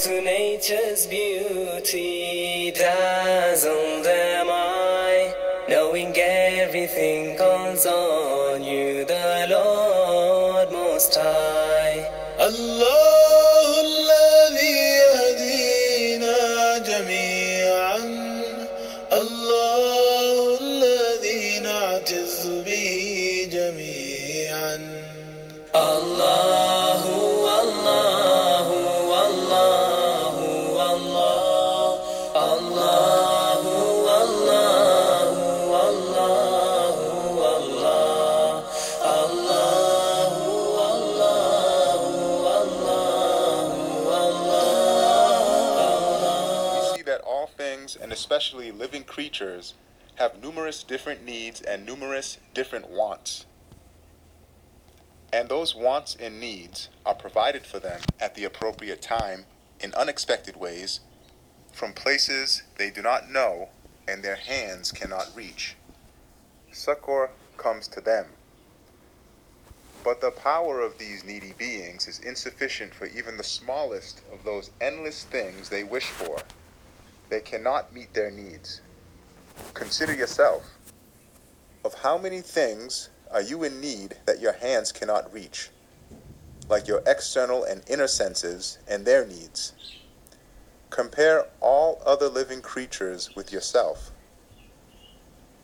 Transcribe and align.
to 0.00 0.22
nature's 0.22 1.06
beauty, 1.06 2.70
dazzled 2.74 4.06
creatures, 49.10 49.74
have 50.14 50.40
numerous 50.40 50.84
different 50.84 51.24
needs 51.24 51.60
and 51.60 51.84
numerous 51.84 52.38
different 52.54 52.88
wants. 52.88 53.44
And 55.32 55.48
those 55.48 55.74
wants 55.74 56.16
and 56.20 56.38
needs 56.38 56.88
are 57.04 57.14
provided 57.14 57.66
for 57.66 57.80
them 57.80 58.00
at 58.20 58.36
the 58.36 58.44
appropriate 58.44 59.02
time 59.02 59.46
in 59.80 59.92
unexpected 59.94 60.56
ways 60.56 61.00
from 61.72 61.92
places 61.92 62.62
they 62.78 62.88
do 62.90 63.02
not 63.02 63.28
know 63.28 63.70
and 64.06 64.22
their 64.22 64.36
hands 64.36 64.92
cannot 64.92 65.34
reach. 65.34 65.74
Succor 66.70 67.30
comes 67.56 67.88
to 67.88 68.00
them. 68.00 68.26
But 70.04 70.20
the 70.20 70.30
power 70.30 70.80
of 70.80 70.98
these 70.98 71.24
needy 71.24 71.52
beings 71.58 72.06
is 72.06 72.20
insufficient 72.20 72.94
for 72.94 73.06
even 73.06 73.36
the 73.36 73.42
smallest 73.42 74.22
of 74.32 74.44
those 74.44 74.70
endless 74.80 75.24
things 75.24 75.68
they 75.68 75.82
wish 75.82 76.06
for. 76.06 76.38
They 77.28 77.40
cannot 77.40 77.92
meet 77.92 78.14
their 78.14 78.30
needs. 78.30 78.80
Consider 79.74 80.14
yourself. 80.14 80.78
Of 81.84 81.94
how 81.94 82.18
many 82.18 82.40
things 82.40 83.08
are 83.30 83.42
you 83.42 83.64
in 83.64 83.80
need 83.80 84.16
that 84.26 84.40
your 84.40 84.52
hands 84.52 84.92
cannot 84.92 85.32
reach? 85.32 85.70
Like 86.68 86.86
your 86.86 87.02
external 87.06 87.64
and 87.64 87.82
inner 87.88 88.06
senses 88.06 88.78
and 88.86 89.04
their 89.04 89.26
needs. 89.26 89.72
Compare 90.90 91.46
all 91.60 92.02
other 92.04 92.28
living 92.28 92.60
creatures 92.60 93.34
with 93.34 93.52
yourself. 93.52 94.10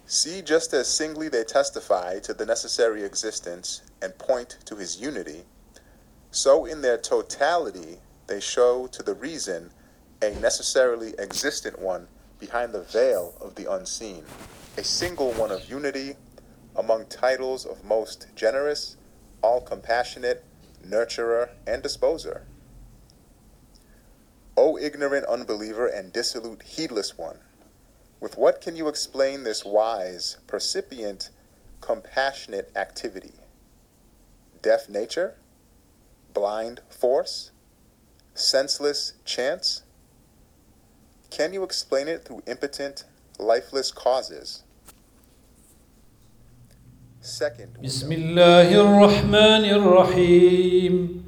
See 0.07 0.41
just 0.41 0.73
as 0.73 0.87
singly 0.89 1.29
they 1.29 1.43
testify 1.43 2.21
to 2.21 2.33
the 2.33 2.47
necessary 2.47 3.03
existence 3.05 3.83
and 4.01 4.17
point 4.19 4.59
to 4.67 4.77
his 4.77 5.01
unity, 5.01 5.43
so 6.31 6.65
in 6.65 6.81
their 6.81 6.97
totality 6.97 7.99
they 8.29 8.41
show 8.41 8.87
to 8.89 9.03
the 9.03 9.15
reason 9.15 9.71
a 10.23 10.31
necessarily 10.41 11.13
existent 11.19 11.79
one 11.79 12.07
behind 12.39 12.73
the 12.73 12.83
veil 12.83 13.35
of 13.41 13.55
the 13.55 13.71
unseen, 13.71 14.25
a 14.77 14.85
single 14.85 15.33
one 15.33 15.51
of 15.51 15.71
unity 15.71 16.17
among 16.75 17.07
titles 17.07 17.65
of 17.65 17.85
most 17.85 18.27
generous, 18.35 18.97
all 19.43 19.61
compassionate, 19.61 20.45
nurturer, 20.87 21.51
and 21.67 21.83
disposer. 21.83 22.47
O 24.57 24.79
ignorant 24.79 25.27
unbeliever 25.27 25.87
and 25.87 26.13
dissolute 26.13 26.63
heedless 26.63 27.17
one, 27.17 27.39
with 28.21 28.37
what 28.37 28.61
can 28.61 28.77
you 28.77 28.89
explain 28.89 29.45
this 29.45 29.65
wise, 29.65 30.39
percipient, 30.47 31.31
compassionate 31.81 32.71
activity? 32.75 33.35
Deaf 34.63 34.89
nature? 34.89 35.37
Blind 36.33 36.81
force? 36.89 37.51
Senseless 38.35 39.15
chance? 39.25 39.83
Can 41.36 41.54
you 41.54 41.64
explain 41.64 42.08
it 42.08 42.26
through 42.26 42.42
impotent, 42.48 43.06
lifeless 43.40 43.92
causes? 43.92 44.64
Second, 47.22 47.78
بسم 47.84 48.12
الله 48.12 48.76
الرحمن 48.82 49.66
الرحيم 49.78 51.24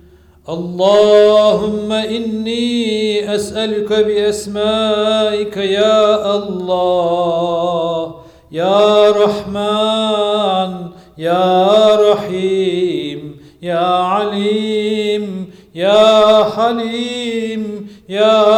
اللهم 0.49 1.91
إني 1.91 3.35
أسألك 3.35 3.93
بأسمائك 3.93 5.57
يا 5.57 6.35
الله 6.35 8.15
يا 8.51 9.11
رحمن 9.11 10.89
يا 11.17 11.95
رحيم 11.95 13.39
يا 13.61 13.87
عليم 13.87 15.51
يا 15.75 16.43
حليم 16.49 17.87
يا 18.09 18.31
عظيم 18.31 18.56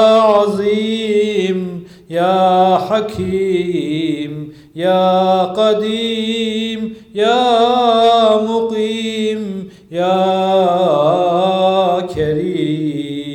يا 2.11 2.79
حكيم 2.91 4.53
يا 4.77 5.43
قديم 5.43 6.95
يا 7.15 8.37
مقيم 8.43 9.69
يا 9.91 10.41
كريم. 12.15 13.31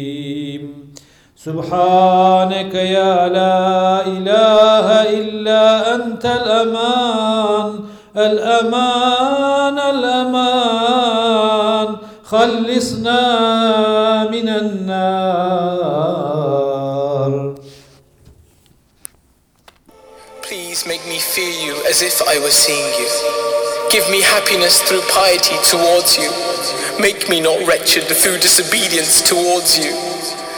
سبحانك 1.35 2.73
يا 2.75 3.27
لا 3.27 4.07
إله 4.07 4.87
إلا 5.19 5.95
أنت 5.95 6.25
الأمان 6.25 7.79
الأمان 8.17 9.79
الأمان. 9.79 11.15
خلصنا 12.23 13.21
من 14.31 14.49
النار. 14.49 16.44
As 21.95 22.01
if 22.01 22.27
I 22.27 22.37
were 22.39 22.51
seeing 22.51 22.91
you. 22.99 23.07
Give 23.89 24.03
me 24.11 24.19
happiness 24.19 24.81
through 24.81 24.99
piety 25.07 25.55
towards 25.63 26.17
you. 26.17 26.27
Make 26.99 27.29
me 27.29 27.39
not 27.39 27.65
wretched 27.65 28.03
through 28.03 28.39
disobedience 28.39 29.21
towards 29.21 29.79
you. 29.79 29.95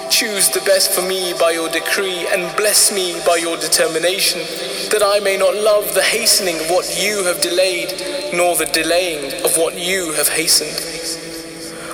Choose 0.09 0.49
the 0.49 0.65
best 0.65 0.95
for 0.95 1.07
me 1.07 1.35
by 1.39 1.51
your 1.51 1.69
decree 1.69 2.25
and 2.33 2.55
bless 2.57 2.91
me 2.91 3.21
by 3.23 3.35
your 3.35 3.55
determination, 3.57 4.41
that 4.89 5.03
I 5.05 5.19
may 5.19 5.37
not 5.37 5.53
love 5.53 5.93
the 5.93 6.01
hastening 6.01 6.55
of 6.55 6.71
what 6.71 6.89
you 6.99 7.23
have 7.25 7.39
delayed, 7.39 7.93
nor 8.33 8.55
the 8.55 8.71
delaying 8.73 9.45
of 9.45 9.57
what 9.57 9.77
you 9.77 10.13
have 10.13 10.29
hastened. 10.29 10.81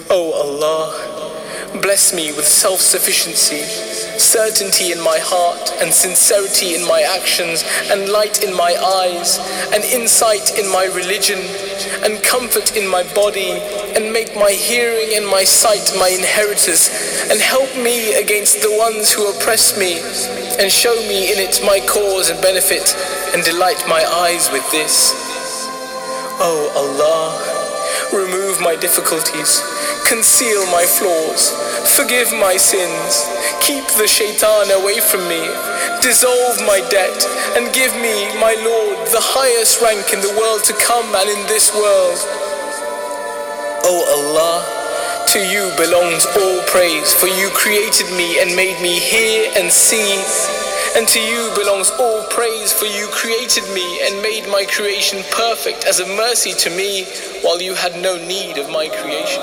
O 0.10 0.32
Allah, 0.32 1.13
bless 1.82 2.14
me 2.14 2.32
with 2.32 2.48
self 2.48 2.80
sufficiency, 2.80 3.64
certainty 4.20 4.92
in 4.92 5.02
my 5.02 5.18
heart, 5.20 5.72
and 5.82 5.94
sincerity 5.94 6.76
in 6.76 6.86
my 6.88 7.02
actions, 7.02 7.64
and 7.90 8.10
light 8.10 8.44
in 8.44 8.56
my 8.56 8.76
eyes, 8.76 9.40
and 9.74 9.84
insight 9.84 10.60
in 10.60 10.70
my 10.72 10.86
religion, 10.86 11.40
and 12.04 12.22
comfort 12.24 12.78
in 12.78 12.88
my 12.88 13.04
body, 13.14 13.58
and 13.96 14.14
make 14.14 14.36
my 14.36 14.52
hearing 14.52 15.16
and 15.16 15.26
my 15.26 15.44
sight 15.44 15.92
my 15.98 16.10
inheritors, 16.10 16.90
and 17.30 17.40
help 17.42 17.70
me 17.78 18.14
against 18.16 18.62
the 18.62 18.76
ones 18.78 19.12
who 19.12 19.30
oppress 19.30 19.78
me, 19.78 20.00
and 20.60 20.72
show 20.72 20.96
me 21.08 21.32
in 21.32 21.40
it 21.40 21.62
my 21.66 21.80
cause 21.88 22.30
and 22.30 22.42
benefit, 22.42 22.96
and 23.34 23.44
delight 23.44 23.82
my 23.88 24.04
eyes 24.06 24.52
with 24.52 24.66
this. 24.72 25.14
O 26.40 26.72
Allah, 26.76 27.53
remove 28.14 28.62
my 28.62 28.76
difficulties, 28.78 29.62
conceal 30.06 30.66
my 30.70 30.86
flaws, 30.86 31.50
forgive 31.98 32.32
my 32.38 32.56
sins, 32.56 33.26
keep 33.62 33.84
the 33.98 34.08
shaitan 34.08 34.70
away 34.72 35.02
from 35.02 35.26
me, 35.28 35.42
dissolve 36.02 36.62
my 36.64 36.80
debt, 36.94 37.18
and 37.58 37.74
give 37.74 37.94
me, 37.98 38.30
my 38.38 38.54
Lord, 38.62 39.02
the 39.10 39.22
highest 39.22 39.82
rank 39.82 40.14
in 40.14 40.22
the 40.22 40.34
world 40.38 40.64
to 40.66 40.74
come 40.78 41.10
and 41.16 41.30
in 41.30 41.42
this 41.48 41.74
world. 41.74 42.20
O 43.86 43.94
Allah, 44.16 44.64
to 45.34 45.40
you 45.40 45.72
belongs 45.76 46.26
all 46.38 46.62
praise, 46.70 47.14
for 47.14 47.28
you 47.28 47.50
created 47.52 48.08
me 48.16 48.40
and 48.40 48.56
made 48.56 48.80
me 48.82 49.00
hear 49.00 49.52
and 49.58 49.72
see. 49.72 50.22
And 50.97 51.07
to 51.09 51.21
you 51.21 51.51
belongs 51.55 51.91
all 51.91 52.23
praise, 52.31 52.73
for 52.73 52.87
you 52.87 53.07
created 53.09 53.65
me 53.75 54.01
and 54.05 54.23
made 54.23 54.49
my 54.49 54.65
creation 54.65 55.23
perfect 55.31 55.85
as 55.85 56.01
a 56.01 56.07
mercy 56.17 56.53
to 56.65 56.71
me, 56.71 57.05
while 57.43 57.61
you 57.61 57.75
had 57.75 57.95
no 58.03 58.17
need 58.27 58.59
of 58.59 58.69
my 58.71 58.89
creation. 58.89 59.43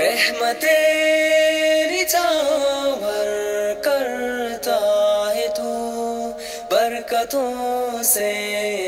रहमत 0.00 0.56
तेरी 0.62 2.04
चावर 2.04 3.28
करता 3.84 4.78
है 5.36 5.48
तू 5.56 5.70
बरकतों 6.72 8.02
से 8.02 8.83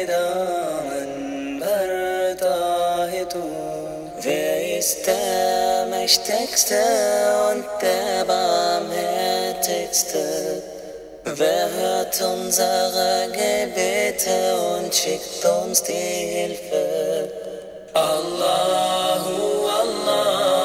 ich 6.08 6.18
texte 6.20 6.80
und 7.52 7.66
der 7.82 8.24
Barmherzigste. 8.24 10.64
Wer 11.26 11.70
hört 11.70 12.22
unsere 12.22 13.28
Gebete 13.34 14.56
und 14.78 14.96
schickt 14.96 15.44
uns 15.44 15.84
die 15.84 15.92
Hilfe? 15.92 17.30
Allahu 17.94 19.68
Allah. 19.82 20.57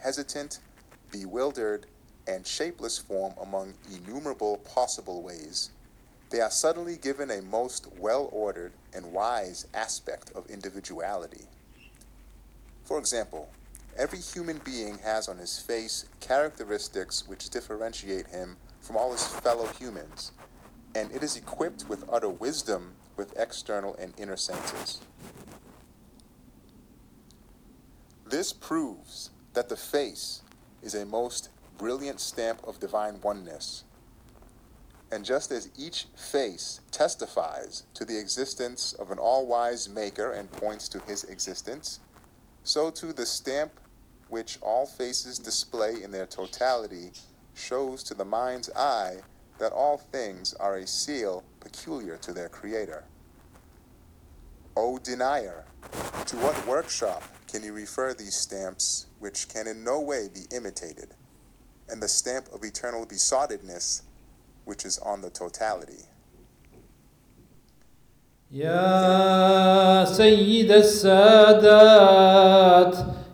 Hesitant, 0.00 0.60
bewildered, 1.10 1.86
and 2.26 2.46
shapeless 2.46 2.98
form 2.98 3.34
among 3.40 3.74
innumerable 3.92 4.58
possible 4.58 5.22
ways. 5.22 5.70
They 6.30 6.40
are 6.40 6.50
suddenly 6.50 6.96
given 6.96 7.30
a 7.30 7.42
most 7.42 7.88
well 7.98 8.28
ordered 8.32 8.72
and 8.94 9.12
wise 9.12 9.66
aspect 9.74 10.30
of 10.34 10.48
individuality. 10.48 11.46
For 12.84 12.98
example, 12.98 13.50
every 13.96 14.20
human 14.20 14.58
being 14.64 14.98
has 14.98 15.28
on 15.28 15.38
his 15.38 15.58
face 15.58 16.06
characteristics 16.20 17.26
which 17.28 17.50
differentiate 17.50 18.28
him 18.28 18.56
from 18.80 18.96
all 18.96 19.12
his 19.12 19.26
fellow 19.26 19.66
humans, 19.78 20.32
and 20.94 21.10
it 21.12 21.22
is 21.22 21.36
equipped 21.36 21.88
with 21.88 22.04
utter 22.10 22.28
wisdom 22.28 22.94
with 23.16 23.38
external 23.38 23.94
and 23.96 24.14
inner 24.18 24.36
senses. 24.36 25.00
This 28.26 28.52
proves 28.52 29.30
that 29.54 29.68
the 29.68 29.76
face 29.76 30.42
is 30.82 30.94
a 30.94 31.06
most 31.06 31.50
brilliant 31.78 32.20
stamp 32.20 32.60
of 32.66 32.80
divine 32.80 33.20
oneness. 33.22 33.84
And 35.10 35.24
just 35.24 35.52
as 35.52 35.68
each 35.76 36.06
face 36.16 36.80
testifies 36.90 37.84
to 37.94 38.04
the 38.04 38.18
existence 38.18 38.94
of 38.94 39.10
an 39.10 39.18
all 39.18 39.46
wise 39.46 39.88
Maker 39.88 40.32
and 40.32 40.50
points 40.50 40.88
to 40.88 41.00
his 41.00 41.24
existence, 41.24 42.00
so 42.64 42.90
too 42.90 43.12
the 43.12 43.26
stamp 43.26 43.72
which 44.28 44.58
all 44.62 44.86
faces 44.86 45.38
display 45.38 46.02
in 46.02 46.10
their 46.10 46.26
totality 46.26 47.10
shows 47.54 48.02
to 48.04 48.14
the 48.14 48.24
mind's 48.24 48.70
eye 48.74 49.16
that 49.58 49.72
all 49.72 49.98
things 49.98 50.54
are 50.54 50.76
a 50.76 50.86
seal 50.86 51.44
peculiar 51.60 52.16
to 52.16 52.32
their 52.32 52.48
Creator. 52.48 53.04
O 54.74 54.98
denier, 54.98 55.64
to 56.24 56.36
what 56.38 56.66
workshop 56.66 57.22
can 57.52 57.62
you 57.62 57.74
refer 57.74 58.14
these 58.14 58.34
stamps, 58.34 59.06
which 59.20 59.46
can 59.50 59.66
in 59.66 59.84
no 59.84 60.00
way 60.00 60.28
be 60.32 60.46
imitated, 60.56 61.08
and 61.90 62.02
the 62.02 62.08
stamp 62.08 62.48
of 62.54 62.64
eternal 62.64 63.04
besoughtedness, 63.04 64.00
which 64.64 64.86
is 64.86 64.98
on 64.98 65.20
the 65.20 65.28
totality. 65.28 66.08
يا 68.52 70.04
سيد 70.04 70.72
السادات 70.72 72.16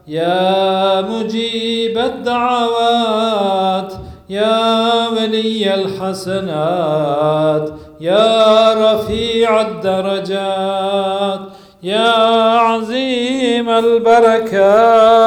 يا 0.06 1.00
مجيب 1.00 1.98
الدعوات 1.98 3.92
يا 4.28 5.08
ولي 5.08 5.74
الحسنات 5.74 7.70
يا 8.00 8.74
رفيع 8.74 9.60
الدرجات 9.60 11.47
يا 11.82 12.10
عظيم 12.58 13.70
البركات 13.70 15.18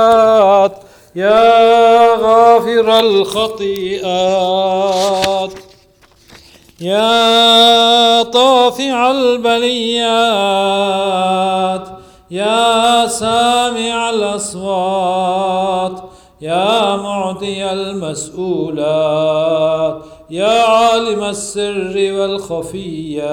يا 1.15 2.15
غافر 2.15 2.99
الخطيئات 2.99 4.01
يا 6.81 8.23
طافع 8.23 9.11
البليات 9.11 10.21
يا 12.31 13.07
سامع 13.07 14.09
الأصوات 14.09 16.01
يا 16.41 16.95
معطي 16.95 17.71
المسؤولات 17.71 19.21
يا 20.29 20.63
عالم 20.63 21.23
السر 21.23 21.93
والخفيات. 21.95 23.31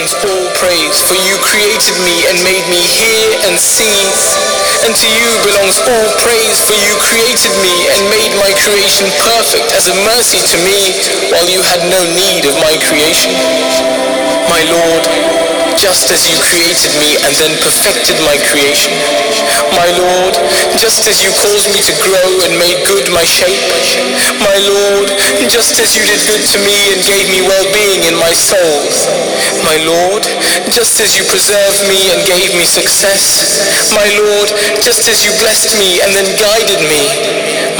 All 0.00 0.48
praise, 0.56 1.04
for 1.04 1.12
you 1.20 1.36
created 1.44 1.92
me 2.00 2.24
and 2.24 2.40
made 2.40 2.64
me 2.72 2.80
hear 2.80 3.28
and 3.44 3.60
see. 3.60 4.08
And 4.88 4.96
to 4.96 5.08
you 5.12 5.28
belongs 5.44 5.76
all 5.84 6.08
praise, 6.24 6.64
for 6.64 6.72
you 6.72 6.96
created 6.96 7.52
me 7.60 7.92
and 7.92 8.00
made 8.08 8.32
my 8.40 8.48
creation 8.64 9.12
perfect 9.20 9.68
as 9.76 9.92
a 9.92 9.96
mercy 10.08 10.40
to 10.40 10.56
me, 10.64 10.96
while 11.28 11.44
you 11.44 11.60
had 11.60 11.84
no 11.92 12.00
need 12.08 12.48
of 12.48 12.56
my 12.64 12.72
creation. 12.88 13.36
My 14.48 14.64
Lord, 14.64 15.04
just 15.78 16.10
as 16.12 16.28
you 16.28 16.36
created 16.40 16.92
me 17.00 17.16
and 17.22 17.32
then 17.40 17.52
perfected 17.62 18.18
my 18.24 18.36
creation. 18.50 18.92
My 19.72 19.88
Lord, 19.96 20.34
just 20.76 21.08
as 21.08 21.24
you 21.24 21.30
caused 21.32 21.68
me 21.72 21.80
to 21.80 21.94
grow 22.02 22.28
and 22.44 22.52
made 22.58 22.80
good 22.88 23.08
my 23.12 23.24
shape. 23.24 23.62
My 24.42 24.58
Lord, 24.68 25.08
just 25.48 25.80
as 25.80 25.96
you 25.96 26.02
did 26.04 26.20
good 26.28 26.44
to 26.52 26.58
me 26.64 26.76
and 26.92 27.00
gave 27.04 27.26
me 27.30 27.40
well-being 27.44 28.04
in 28.08 28.16
my 28.18 28.32
soul. 28.32 28.84
My 29.64 29.78
Lord, 29.86 30.24
just 30.72 31.00
as 31.00 31.16
you 31.16 31.24
preserved 31.28 31.82
me 31.88 32.12
and 32.12 32.20
gave 32.26 32.52
me 32.56 32.66
success. 32.66 33.62
My 33.94 34.08
Lord, 34.18 34.48
just 34.82 35.08
as 35.08 35.24
you 35.24 35.32
blessed 35.40 35.78
me 35.78 36.00
and 36.02 36.10
then 36.12 36.28
guided 36.36 36.82
me. 36.84 37.04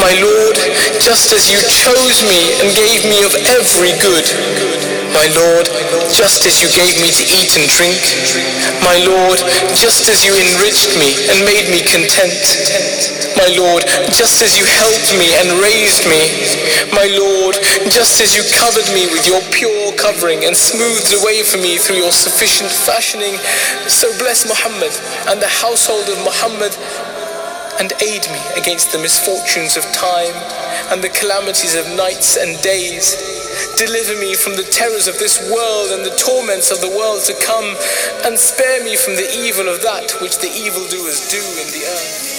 My 0.00 0.14
Lord, 0.20 0.56
just 1.00 1.32
as 1.32 1.50
you 1.50 1.60
chose 1.68 2.24
me 2.24 2.56
and 2.62 2.68
gave 2.74 3.04
me 3.04 3.24
of 3.24 3.34
every 3.52 3.92
good. 4.00 5.01
My 5.12 5.28
Lord, 5.36 5.68
just 6.08 6.44
as 6.48 6.60
you 6.60 6.68
gave 6.72 6.96
me 7.00 7.12
to 7.12 7.24
eat 7.24 7.52
and 7.56 7.68
drink. 7.68 8.00
My 8.80 8.96
Lord, 9.04 9.38
just 9.76 10.08
as 10.08 10.24
you 10.24 10.32
enriched 10.32 10.96
me 10.96 11.14
and 11.28 11.44
made 11.44 11.68
me 11.68 11.84
content. 11.84 12.40
My 13.36 13.48
Lord, 13.56 13.84
just 14.08 14.40
as 14.42 14.56
you 14.56 14.64
helped 14.64 15.12
me 15.16 15.28
and 15.40 15.60
raised 15.60 16.08
me. 16.08 16.22
My 16.96 17.08
Lord, 17.12 17.56
just 17.92 18.20
as 18.20 18.36
you 18.36 18.42
covered 18.56 18.88
me 18.94 19.06
with 19.12 19.28
your 19.28 19.40
pure 19.52 19.92
covering 20.00 20.44
and 20.44 20.56
smoothed 20.56 21.12
away 21.20 21.42
for 21.42 21.58
me 21.58 21.78
through 21.78 22.00
your 22.00 22.12
sufficient 22.12 22.70
fashioning. 22.70 23.36
So 23.88 24.10
bless 24.18 24.48
Muhammad 24.48 24.92
and 25.28 25.40
the 25.40 25.48
household 25.48 26.08
of 26.08 26.18
Muhammad 26.24 26.72
and 27.80 27.92
aid 28.02 28.22
me 28.30 28.40
against 28.56 28.92
the 28.92 28.98
misfortunes 28.98 29.76
of 29.76 29.84
time 29.92 30.34
and 30.92 31.02
the 31.02 31.08
calamities 31.08 31.74
of 31.74 31.86
nights 31.96 32.36
and 32.36 32.60
days. 32.62 33.41
Deliver 33.76 34.18
me 34.20 34.34
from 34.34 34.56
the 34.56 34.64
terrors 34.64 35.06
of 35.06 35.18
this 35.18 35.38
world 35.50 35.90
and 35.92 36.04
the 36.04 36.16
torments 36.16 36.70
of 36.70 36.80
the 36.80 36.88
world 36.88 37.22
to 37.24 37.34
come, 37.44 37.76
and 38.24 38.38
spare 38.38 38.82
me 38.84 38.96
from 38.96 39.14
the 39.14 39.28
evil 39.36 39.68
of 39.68 39.82
that 39.82 40.20
which 40.20 40.38
the 40.38 40.50
evildoers 40.50 41.28
do 41.30 41.40
in 41.60 41.68
the 41.72 41.84
earth. 41.86 42.31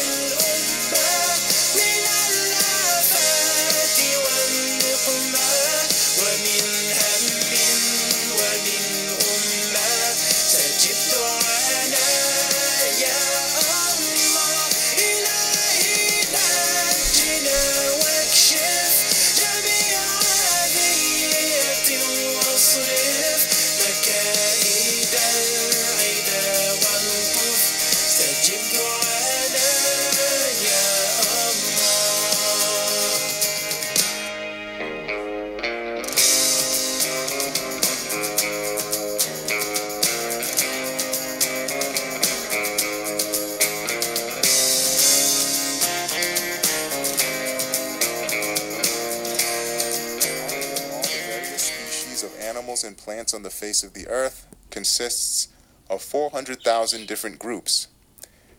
And 52.93 53.03
plants 53.03 53.33
on 53.33 53.41
the 53.41 53.49
face 53.49 53.81
of 53.83 53.95
the 53.95 54.07
earth 54.07 54.45
consists 54.69 55.47
of 55.89 55.99
400,000 55.99 57.07
different 57.07 57.39
groups. 57.39 57.87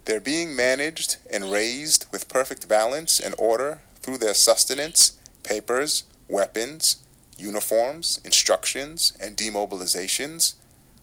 They're 0.06 0.20
being 0.20 0.56
managed 0.56 1.18
and 1.32 1.52
raised 1.52 2.06
with 2.10 2.28
perfect 2.28 2.68
balance 2.68 3.20
and 3.20 3.36
order 3.38 3.82
through 4.00 4.18
their 4.18 4.34
sustenance, 4.34 5.18
papers, 5.44 6.02
weapons, 6.28 6.96
uniforms, 7.38 8.20
instructions, 8.24 9.16
and 9.20 9.36
demobilizations, 9.36 10.54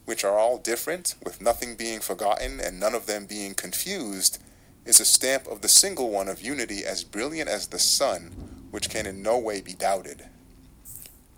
which 0.03 0.25
are 0.25 0.38
all 0.38 0.57
different, 0.57 1.15
with 1.23 1.41
nothing 1.41 1.77
being 1.77 2.01
forgotten 2.01 2.59
and 2.59 2.81
none 2.81 2.93
of 2.93 3.05
them 3.05 3.25
being 3.25 3.53
confused, 3.53 4.39
is 4.85 5.00
a 5.00 5.05
stamp 5.05 5.47
of 5.47 5.61
the 5.61 5.69
single 5.69 6.09
one 6.09 6.27
of 6.27 6.41
unity 6.41 6.83
as 6.85 7.05
brilliant 7.05 7.50
as 7.50 7.67
the 7.67 7.79
sun, 7.79 8.67
which 8.71 8.89
can 8.89 9.05
in 9.05 9.23
no 9.23 9.38
way 9.38 9.61
be 9.61 9.73
doubted. 9.73 10.25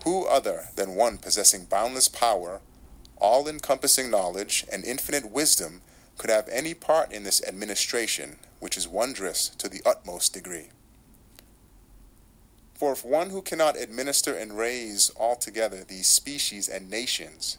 Who 0.03 0.25
other 0.25 0.69
than 0.75 0.95
one 0.95 1.17
possessing 1.17 1.65
boundless 1.65 2.09
power, 2.09 2.59
all 3.17 3.47
encompassing 3.47 4.09
knowledge, 4.09 4.65
and 4.71 4.83
infinite 4.83 5.31
wisdom 5.31 5.81
could 6.17 6.29
have 6.29 6.49
any 6.49 6.73
part 6.73 7.11
in 7.13 7.23
this 7.23 7.41
administration, 7.47 8.37
which 8.59 8.75
is 8.75 8.87
wondrous 8.87 9.49
to 9.49 9.69
the 9.69 9.81
utmost 9.85 10.33
degree? 10.33 10.67
For 12.73 12.91
if 12.91 13.05
one 13.05 13.29
who 13.29 13.41
cannot 13.41 13.77
administer 13.77 14.35
and 14.35 14.57
raise 14.57 15.09
altogether 15.15 15.85
these 15.85 16.07
species 16.07 16.67
and 16.67 16.89
nations, 16.89 17.57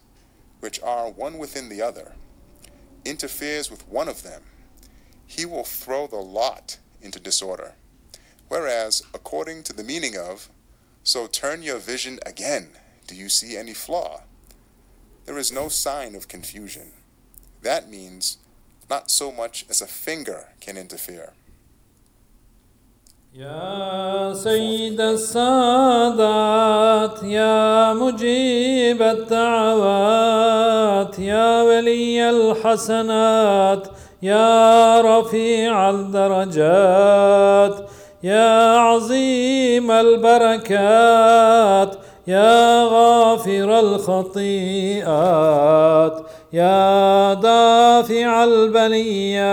which 0.61 0.83
are 0.83 1.11
one 1.11 1.39
within 1.39 1.71
the 1.71 1.81
other, 1.81 2.13
interferes 3.07 3.71
with 3.71 3.89
one 3.89 4.09
of 4.09 4.23
them, 4.23 4.43
he 5.27 5.47
will 5.47 5.65
throw 5.65 6.07
the 6.07 6.17
lot 6.17 6.77
into 7.01 7.19
disorder. 7.19 7.73
Whereas, 8.49 9.03
according 9.15 9.63
to 9.63 9.73
the 9.73 9.83
meaning 9.83 10.17
of, 10.19 10.51
so 11.04 11.28
turn 11.28 11.64
your 11.64 11.80
vision 11.80 12.20
again, 12.26 12.70
do 13.08 13.16
you 13.16 13.30
see 13.30 13.56
any 13.58 13.74
flaw? 13.74 14.22
There 15.26 15.38
is 15.38 15.52
no 15.52 15.70
sign 15.70 16.16
of 16.16 16.28
confusion. 16.28 16.92
That 17.62 17.90
means 17.90 18.38
not 18.90 19.12
so 19.12 19.32
much 19.32 19.66
as 19.70 19.82
a 19.82 19.88
finger 19.88 20.50
can 20.60 20.78
interfere. 20.78 21.34
يا 23.36 24.34
سيد 24.34 25.02
السادات 25.02 26.34
يا 27.24 27.94
مجيب 27.94 29.02
الدعوات 29.02 30.40
يا 31.20 31.62
ولي 31.62 32.30
الحسنات 32.30 33.88
يا 34.22 35.02
رفيع 35.02 35.90
الدرجات 35.90 37.90
يا 38.25 38.79
عظيم 38.79 39.91
البركات 39.91 41.97
يا 42.27 42.85
غافر 42.85 43.81
الخطيئات 43.81 45.07
يا 46.53 47.35
دافع 47.35 48.45
البليات 48.45 49.47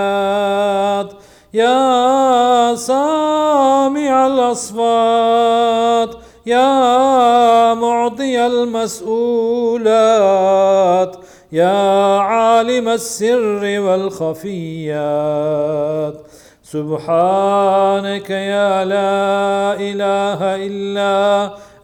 يا 1.53 2.75
سامع 2.75 4.27
الأصوات 4.27 6.09
يا 6.45 7.73
معطي 7.73 8.45
المسؤولات 8.45 9.81
يا 11.51 12.17
عالم 12.17 12.89
السر 12.89 13.79
والخفيات. 13.79 15.01
سبحانك 16.72 18.30
يا 18.30 18.84
لا 18.84 19.76
إله 19.78 20.40
إلا 20.66 21.14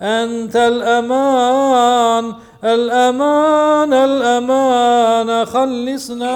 أنت 0.03 0.57
الأمان 0.57 2.35
الأمان 2.65 3.93
الأمان 3.93 5.45
خلصنا 5.47 6.35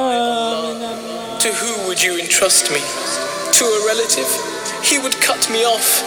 من 0.60 0.82
النار 0.82 1.38
To 1.40 1.48
who 1.52 1.88
would 1.88 2.02
you 2.02 2.18
entrust 2.18 2.70
me? 2.72 2.80
To 3.58 3.64
a 3.64 3.86
relative? 3.86 4.30
He 4.82 4.98
would 4.98 5.16
cut 5.20 5.50
me 5.50 5.64
off. 5.64 6.02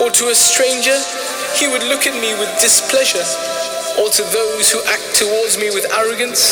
Or 0.00 0.10
to 0.10 0.28
a 0.28 0.34
stranger? 0.34 0.98
He 1.54 1.68
would 1.68 1.84
look 1.84 2.06
at 2.06 2.14
me 2.20 2.34
with 2.34 2.50
displeasure. 2.60 3.26
Or 4.00 4.08
to 4.08 4.22
those 4.22 4.72
who 4.72 4.80
act 4.90 5.14
towards 5.14 5.58
me 5.58 5.70
with 5.70 5.86
arrogance? 5.92 6.42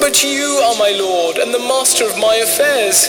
But 0.00 0.24
you 0.24 0.60
are 0.64 0.76
my 0.76 0.90
Lord 0.96 1.36
and 1.36 1.52
the 1.52 1.58
master 1.58 2.04
of 2.04 2.16
my 2.18 2.36
affairs. 2.36 3.08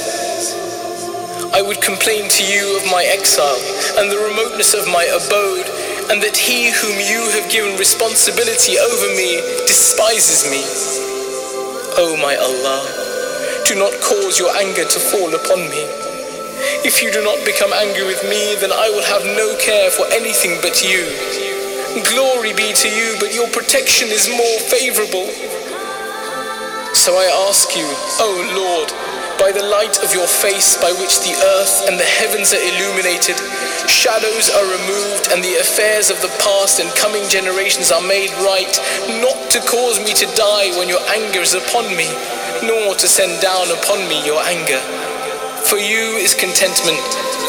I 1.53 1.63
would 1.63 1.81
complain 1.81 2.29
to 2.29 2.43
you 2.45 2.77
of 2.77 2.85
my 2.93 3.05
exile 3.09 3.57
and 3.97 4.13
the 4.13 4.21
remoteness 4.21 4.75
of 4.75 4.85
my 4.87 5.05
abode, 5.09 5.65
and 6.13 6.21
that 6.21 6.37
he 6.37 6.69
whom 6.71 6.97
you 7.01 7.25
have 7.33 7.51
given 7.51 7.77
responsibility 7.81 8.77
over 8.77 9.09
me 9.17 9.41
despises 9.65 10.45
me. 10.53 10.61
O 11.97 12.21
my 12.21 12.37
Allah, 12.37 12.85
do 13.65 13.75
not 13.81 13.97
cause 14.05 14.39
your 14.39 14.53
anger 14.61 14.85
to 14.85 15.01
fall 15.01 15.33
upon 15.33 15.69
me. 15.73 15.89
If 16.85 17.03
you 17.03 17.11
do 17.11 17.25
not 17.25 17.41
become 17.47 17.73
angry 17.73 18.05
with 18.05 18.23
me, 18.29 18.55
then 18.61 18.73
I 18.73 18.91
will 18.93 19.05
have 19.09 19.25
no 19.25 19.57
care 19.57 19.91
for 19.91 20.05
anything 20.13 20.61
but 20.61 20.85
you. 20.85 21.09
Glory 22.13 22.53
be 22.53 22.77
to 22.77 22.89
you, 22.93 23.17
but 23.19 23.33
your 23.33 23.49
protection 23.49 24.09
is 24.13 24.29
more 24.29 24.59
favorable. 24.69 25.33
So 26.93 27.17
I 27.17 27.25
ask 27.49 27.73
you, 27.73 27.89
O 28.21 28.31
Lord, 28.53 28.93
by 29.39 29.55
the 29.55 29.63
light 29.63 30.03
of 30.03 30.13
your 30.13 30.27
face 30.27 30.77
by 30.77 30.91
which 30.99 31.23
the 31.23 31.33
earth 31.57 31.87
and 31.87 31.95
the 31.99 32.11
heavens 32.19 32.53
are 32.53 32.61
illuminated, 32.61 33.39
shadows 33.87 34.51
are 34.51 34.67
removed, 34.67 35.31
and 35.31 35.43
the 35.43 35.57
affairs 35.63 36.11
of 36.11 36.21
the 36.21 36.31
past 36.43 36.83
and 36.83 36.91
coming 36.99 37.23
generations 37.31 37.91
are 37.95 38.03
made 38.03 38.35
right, 38.43 38.75
not 39.23 39.39
to 39.55 39.63
cause 39.65 40.03
me 40.03 40.13
to 40.13 40.27
die 40.35 40.75
when 40.77 40.91
your 40.91 41.03
anger 41.15 41.41
is 41.41 41.55
upon 41.55 41.87
me, 41.95 42.11
nor 42.67 42.95
to 42.99 43.07
send 43.07 43.41
down 43.41 43.71
upon 43.71 44.03
me 44.11 44.19
your 44.27 44.43
anger. 44.43 44.83
For 45.71 45.79
you 45.79 46.19
is 46.19 46.35
contentment, 46.35 47.01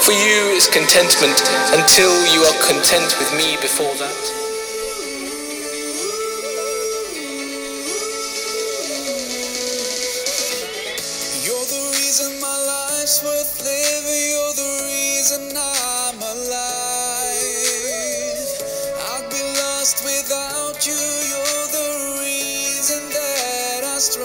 for 0.06 0.14
you 0.14 0.54
is 0.54 0.70
contentment, 0.70 1.42
until 1.74 2.14
you 2.30 2.46
are 2.46 2.58
content 2.64 3.18
with 3.18 3.34
me 3.34 3.58
before 3.62 3.94
that. 3.98 4.39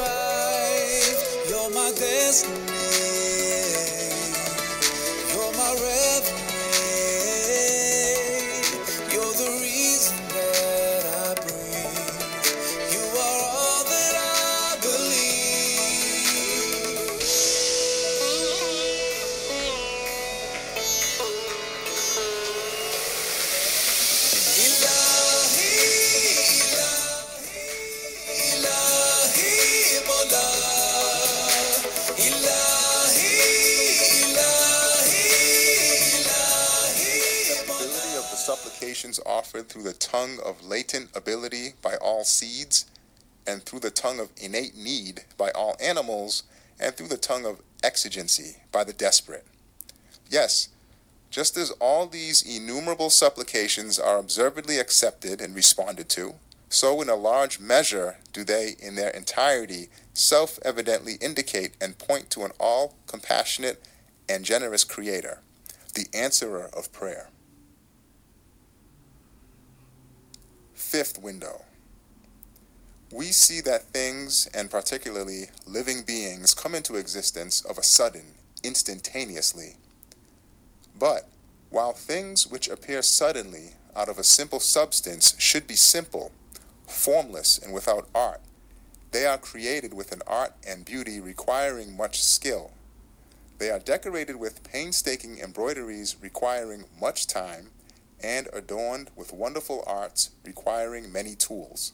Strive. 0.05 1.49
You're 1.49 1.71
my 1.71 1.93
destiny. 1.97 2.74
Offered 39.21 39.69
through 39.69 39.83
the 39.83 39.93
tongue 39.93 40.39
of 40.45 40.65
latent 40.65 41.11
ability 41.15 41.75
by 41.83 41.97
all 41.97 42.25
seeds, 42.25 42.87
and 43.47 43.63
through 43.63 43.81
the 43.81 43.91
tongue 43.91 44.21
of 44.21 44.31
innate 44.37 44.77
need 44.77 45.25
by 45.37 45.51
all 45.51 45.77
animals, 45.81 46.45
and 46.81 46.95
through 46.95 47.09
the 47.09 47.17
tongue 47.17 47.45
of 47.45 47.61
exigency 47.83 48.57
by 48.73 48.85
the 48.85 48.93
desperate. 48.93 49.47
Yes, 50.31 50.69
just 51.31 51.57
as 51.57 51.71
all 51.73 52.07
these 52.07 52.43
innumerable 52.43 53.11
supplications 53.11 53.99
are 53.99 54.19
observedly 54.19 54.79
accepted 54.79 55.41
and 55.41 55.55
responded 55.55 56.09
to, 56.11 56.35
so 56.69 57.01
in 57.03 57.09
a 57.09 57.15
large 57.15 57.61
measure 57.61 58.19
do 58.33 58.45
they 58.45 58.75
in 58.81 58.95
their 58.95 59.11
entirety 59.11 59.89
self 60.13 60.59
evidently 60.65 61.15
indicate 61.21 61.73
and 61.81 61.99
point 61.99 62.31
to 62.31 62.45
an 62.45 62.53
all 62.59 62.95
compassionate 63.07 63.85
and 64.29 64.45
generous 64.45 64.85
Creator, 64.85 65.41
the 65.95 66.07
answerer 66.15 66.71
of 66.73 66.93
prayer. 66.93 67.29
Fifth 70.95 71.21
window. 71.21 71.65
We 73.13 73.33
see 73.33 73.61
that 73.63 73.83
things, 73.83 74.49
and 74.55 74.71
particularly 74.71 75.47
living 75.67 76.05
beings, 76.05 76.55
come 76.55 76.73
into 76.73 76.95
existence 76.95 77.65
of 77.65 77.79
a 77.79 77.83
sudden, 77.83 78.23
instantaneously. 78.63 79.75
But 80.97 81.29
while 81.69 81.95
things 81.95 82.47
which 82.47 82.69
appear 82.69 83.03
suddenly 83.03 83.71
out 83.97 84.09
of 84.09 84.19
a 84.19 84.23
simple 84.23 84.61
substance 84.61 85.35
should 85.37 85.67
be 85.67 85.75
simple, 85.75 86.31
formless 86.87 87.59
and 87.59 87.75
without 87.75 88.07
art. 88.15 88.41
They 89.11 89.27
are 89.27 89.37
created 89.37 89.95
with 89.95 90.13
an 90.13 90.23
art 90.29 90.53
and 90.65 90.85
beauty 90.85 91.19
requiring 91.19 91.97
much 91.97 92.23
skill. 92.23 92.71
They 93.59 93.71
are 93.71 93.81
decorated 93.81 94.37
with 94.37 94.63
painstaking 94.63 95.41
embroideries 95.41 96.15
requiring 96.23 96.85
much 97.01 97.27
time, 97.27 97.71
and 98.25 98.49
adorned 98.55 99.11
with 99.15 99.35
wonderful 99.35 99.85
arts 99.87 100.31
requiring 100.45 101.13
many 101.13 101.35
tools. 101.35 101.93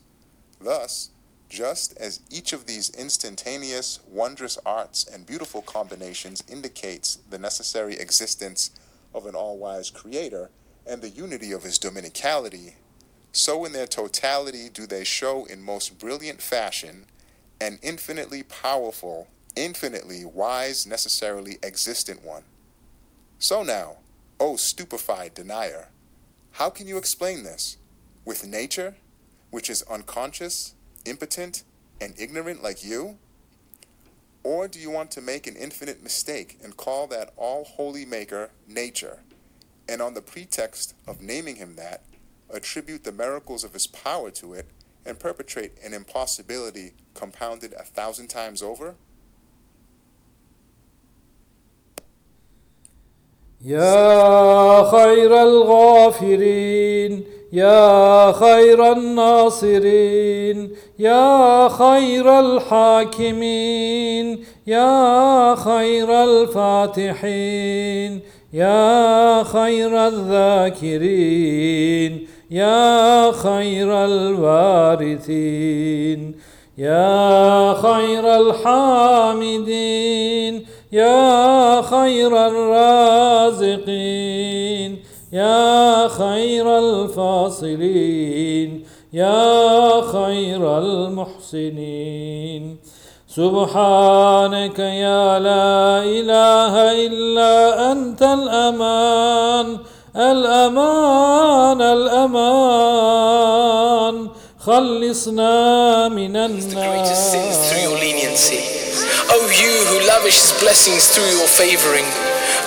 Thus, 0.60 1.10
just 1.48 1.96
as 1.98 2.20
each 2.30 2.52
of 2.52 2.66
these 2.66 2.90
instantaneous, 2.90 3.98
wondrous 4.08 4.56
arts 4.64 5.04
and 5.04 5.26
beautiful 5.26 5.60
combinations 5.60 6.44
indicates 6.48 7.18
the 7.28 7.38
necessary 7.38 7.94
existence 7.94 8.70
of 9.12 9.26
an 9.26 9.34
all 9.34 9.58
wise 9.58 9.90
creator 9.90 10.50
and 10.86 11.02
the 11.02 11.08
unity 11.08 11.50
of 11.50 11.64
his 11.64 11.78
dominicality, 11.78 12.74
so 13.32 13.64
in 13.64 13.72
their 13.72 13.86
totality 13.86 14.68
do 14.68 14.86
they 14.86 15.02
show 15.02 15.44
in 15.46 15.62
most 15.62 15.98
brilliant 15.98 16.40
fashion 16.40 17.06
an 17.60 17.78
infinitely 17.82 18.44
powerful, 18.44 19.26
infinitely 19.56 20.24
wise, 20.24 20.86
necessarily 20.86 21.58
existent 21.62 22.24
one. 22.24 22.44
So 23.40 23.62
now, 23.62 23.96
O 24.38 24.56
stupefied 24.56 25.34
denier, 25.34 25.88
how 26.52 26.70
can 26.70 26.86
you 26.86 26.96
explain 26.96 27.42
this? 27.42 27.76
With 28.24 28.46
nature, 28.46 28.96
which 29.50 29.70
is 29.70 29.82
unconscious, 29.82 30.74
impotent, 31.04 31.64
and 32.00 32.14
ignorant 32.18 32.62
like 32.62 32.84
you? 32.84 33.18
Or 34.42 34.68
do 34.68 34.78
you 34.78 34.90
want 34.90 35.10
to 35.12 35.20
make 35.20 35.46
an 35.46 35.56
infinite 35.56 36.02
mistake 36.02 36.58
and 36.62 36.76
call 36.76 37.06
that 37.08 37.32
all 37.36 37.64
holy 37.64 38.04
maker 38.04 38.50
nature, 38.66 39.20
and 39.88 40.00
on 40.00 40.14
the 40.14 40.22
pretext 40.22 40.94
of 41.06 41.20
naming 41.20 41.56
him 41.56 41.76
that, 41.76 42.04
attribute 42.48 43.04
the 43.04 43.12
miracles 43.12 43.64
of 43.64 43.74
his 43.74 43.86
power 43.86 44.30
to 44.32 44.54
it, 44.54 44.66
and 45.04 45.18
perpetrate 45.18 45.72
an 45.84 45.94
impossibility 45.94 46.92
compounded 47.14 47.72
a 47.74 47.82
thousand 47.84 48.28
times 48.28 48.62
over? 48.62 48.94
يا 53.64 54.82
خير 54.90 55.42
الغافرين 55.42 57.24
يا 57.52 58.32
خير 58.32 58.92
الناصرين 58.92 60.70
يا 60.98 61.68
خير 61.68 62.40
الحاكمين 62.40 63.64
يا 64.66 65.54
خير 65.54 66.24
الفاتحين 66.24 68.20
يا 68.52 69.42
خير 69.42 70.06
الذاكرين 70.08 71.46
يا 72.50 73.32
خير 73.32 74.04
الوارثين 74.04 75.70
يا 76.78 77.74
خير 77.74 78.36
الحامدين 78.36 80.00
يا 80.92 81.82
خير 81.82 82.32
الرازقين 83.58 85.02
يا 85.32 86.08
خير 86.08 86.78
الفاصلين 86.78 88.84
يا 89.12 90.00
خير 90.00 90.78
المحسنين. 90.78 92.78
سبحانك 93.28 94.78
يا 94.78 95.38
لا 95.38 96.02
إله 96.02 97.06
إلا 97.06 97.92
أنت 97.92 98.22
الأمان 98.22 99.78
الأمان 100.16 101.82
الأمان. 101.82 103.10
خلصنا 104.58 106.08
من 106.08 106.36
النار. 106.36 107.04
O 109.30 109.48
you 109.50 109.74
who 109.90 110.06
lavishes 110.06 110.52
blessings 110.60 111.08
through 111.08 111.30
your 111.30 111.48
favoring. 111.48 112.06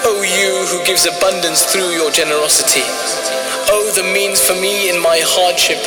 O 0.06 0.21
you 0.23 0.65
who 0.67 0.84
gives 0.86 1.06
abundance 1.06 1.65
through 1.65 1.91
your 1.91 2.12
generosity. 2.12 2.84
O 3.71 3.91
the 3.95 4.03
means 4.03 4.43
for 4.43 4.53
me 4.56 4.89
in 4.89 5.01
my 5.01 5.19
hardship. 5.23 5.79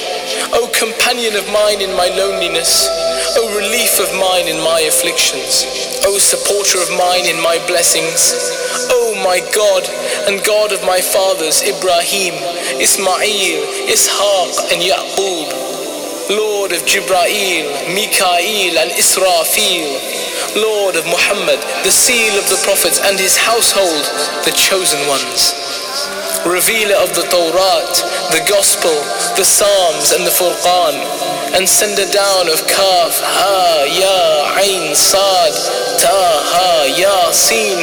O 0.52 0.68
companion 0.72 1.36
of 1.36 1.46
mine 1.52 1.80
in 1.80 1.92
my 1.94 2.08
loneliness. 2.08 2.88
O 3.36 3.52
relief 3.56 4.00
of 4.00 4.08
mine 4.16 4.48
in 4.48 4.58
my 4.62 4.80
afflictions. 4.88 5.64
O 6.04 6.18
supporter 6.18 6.78
of 6.80 6.90
mine 6.96 7.26
in 7.26 7.40
my 7.42 7.58
blessings. 7.66 8.32
O 8.92 9.14
my 9.22 9.40
God 9.54 9.84
and 10.28 10.44
God 10.44 10.72
of 10.72 10.82
my 10.84 11.00
fathers 11.00 11.62
Ibrahim, 11.62 12.34
Ismail, 12.80 13.60
Ishaq, 13.90 14.72
and 14.72 14.82
Yaqub. 14.82 15.65
Lord 16.28 16.72
of 16.72 16.82
Jibrail, 16.82 17.94
Mikael, 17.94 18.74
and 18.82 18.90
Israfil, 18.98 19.94
Lord 20.58 20.96
of 20.96 21.06
Muhammad, 21.06 21.62
the 21.84 21.90
seal 21.90 22.34
of 22.34 22.48
the 22.50 22.58
prophets 22.66 22.98
and 22.98 23.14
his 23.14 23.36
household, 23.36 24.02
the 24.42 24.50
chosen 24.50 24.98
ones. 25.06 25.54
Revealer 26.42 26.98
of 26.98 27.14
the 27.14 27.22
Torah, 27.30 27.86
the 28.34 28.42
Gospel, 28.50 28.90
the 29.38 29.46
Psalms, 29.46 30.10
and 30.18 30.26
the 30.26 30.34
Furqan, 30.34 30.98
and 31.54 31.68
sender 31.68 32.10
down 32.10 32.50
of 32.50 32.58
Kaf, 32.66 33.14
Ha, 33.22 33.86
Ya, 33.86 34.58
Ain, 34.66 34.96
Sad, 34.96 35.54
Ta, 36.02 36.10
Ha, 36.10 36.90
Ya, 36.98 37.30
Sin, 37.30 37.78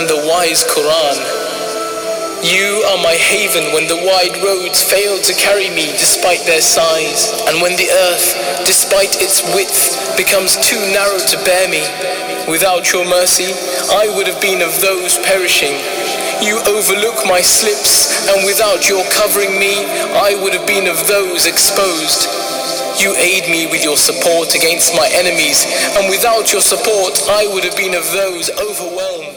and 0.00 0.08
the 0.08 0.24
wise 0.26 0.64
Quran. 0.64 1.41
You 2.42 2.82
are 2.90 2.98
my 2.98 3.14
haven 3.14 3.70
when 3.70 3.86
the 3.86 4.02
wide 4.02 4.34
roads 4.42 4.82
fail 4.82 5.14
to 5.14 5.32
carry 5.38 5.70
me 5.70 5.94
despite 5.94 6.42
their 6.42 6.60
size, 6.60 7.30
and 7.46 7.62
when 7.62 7.78
the 7.78 7.86
earth, 8.10 8.66
despite 8.66 9.22
its 9.22 9.46
width, 9.54 9.94
becomes 10.18 10.58
too 10.58 10.82
narrow 10.90 11.22
to 11.22 11.38
bear 11.46 11.70
me. 11.70 11.86
Without 12.50 12.90
your 12.90 13.06
mercy, 13.06 13.54
I 13.94 14.10
would 14.18 14.26
have 14.26 14.42
been 14.42 14.58
of 14.58 14.74
those 14.82 15.22
perishing. 15.22 15.78
You 16.42 16.58
overlook 16.66 17.22
my 17.30 17.38
slips, 17.38 18.10
and 18.26 18.42
without 18.42 18.90
your 18.90 19.06
covering 19.14 19.54
me, 19.54 19.86
I 20.18 20.34
would 20.42 20.52
have 20.52 20.66
been 20.66 20.90
of 20.90 20.98
those 21.06 21.46
exposed. 21.46 22.26
You 22.98 23.14
aid 23.22 23.46
me 23.46 23.70
with 23.70 23.86
your 23.86 23.96
support 23.96 24.58
against 24.58 24.98
my 24.98 25.06
enemies, 25.14 25.62
and 25.94 26.10
without 26.10 26.50
your 26.50 26.60
support, 26.60 27.22
I 27.30 27.46
would 27.54 27.62
have 27.62 27.78
been 27.78 27.94
of 27.94 28.02
those 28.10 28.50
overwhelmed. 28.58 29.31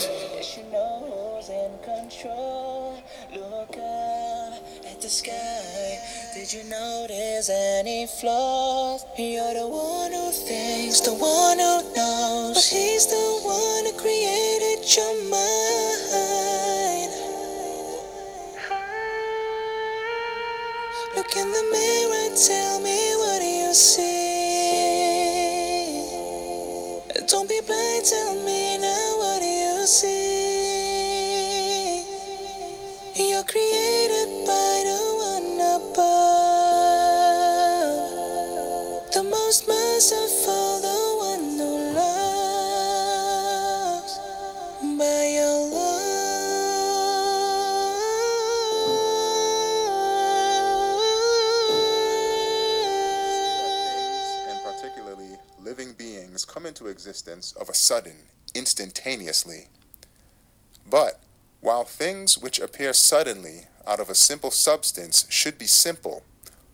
The 5.06 5.12
sky. 5.12 6.00
Did 6.34 6.52
you 6.52 6.64
notice 6.64 7.50
any 7.50 8.08
flaws? 8.08 9.06
You're 9.20 9.54
the 9.54 9.68
one 9.68 10.12
who 10.12 10.32
thinks, 10.32 11.02
the 11.02 11.14
one 11.14 11.60
who 11.60 11.84
knows. 11.96 12.56
But 12.56 12.66
he's 12.66 13.06
the 13.06 13.40
one 13.46 13.86
who 13.86 13.94
created 14.02 14.82
your 14.98 15.14
mind. 15.30 17.12
Look 21.16 21.36
in 21.38 21.52
the 21.52 21.64
mirror, 21.76 22.30
tell 22.48 22.80
me 22.82 22.98
what 23.22 23.40
do 23.42 23.50
you 23.62 23.74
see? 23.76 24.26
Don't 27.28 27.48
be 27.48 27.62
blind, 27.62 28.06
tell 28.06 28.34
me 28.44 28.80
now 28.80 29.18
what 29.20 29.40
do 29.40 29.46
you 29.46 29.86
see? 29.86 30.55
Created 33.56 34.28
by 34.46 34.84
the 34.84 35.00
one 35.32 35.56
above, 35.80 35.96
the 39.14 39.24
most 39.24 39.66
merciful, 39.66 40.82
the 40.82 41.00
one 41.24 41.56
who 41.58 41.72
loves 41.96 43.04
by 45.00 45.24
your 45.38 45.72
things, 53.86 54.28
and 54.50 54.60
particularly 54.66 55.32
living 55.64 55.94
beings, 55.94 56.44
come 56.44 56.66
into 56.66 56.88
existence 56.88 57.54
of 57.54 57.70
a 57.70 57.74
sudden, 57.74 58.18
instantaneously. 58.54 59.70
But 60.90 61.22
while 61.66 61.84
things 61.84 62.38
which 62.38 62.60
appear 62.60 62.94
suddenly 62.94 63.62
out 63.88 64.00
of 64.00 64.08
a 64.08 64.14
simple 64.14 64.52
substance 64.52 65.26
should 65.30 65.58
be 65.58 65.66
simple, 65.66 66.22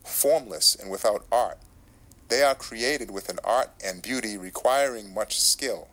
formless, 0.03 0.75
and 0.75 0.91
without 0.91 1.23
art, 1.31 1.57
they 2.27 2.43
are 2.43 2.53
created 2.53 3.09
with 3.09 3.29
an 3.29 3.39
art 3.41 3.69
and 3.81 4.01
beauty 4.01 4.37
requiring 4.37 5.13
much 5.13 5.39
skill. 5.39 5.87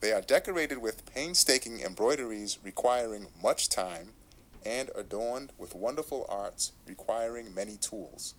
They 0.00 0.12
are 0.12 0.22
decorated 0.22 0.78
with 0.78 1.04
painstaking 1.14 1.80
embroideries 1.80 2.56
requiring 2.64 3.26
much 3.42 3.68
time, 3.68 4.14
and 4.64 4.88
adorned 4.96 5.52
with 5.58 5.74
wonderful 5.74 6.24
arts 6.30 6.72
requiring 6.86 7.54
many 7.54 7.76
tools. 7.76 8.32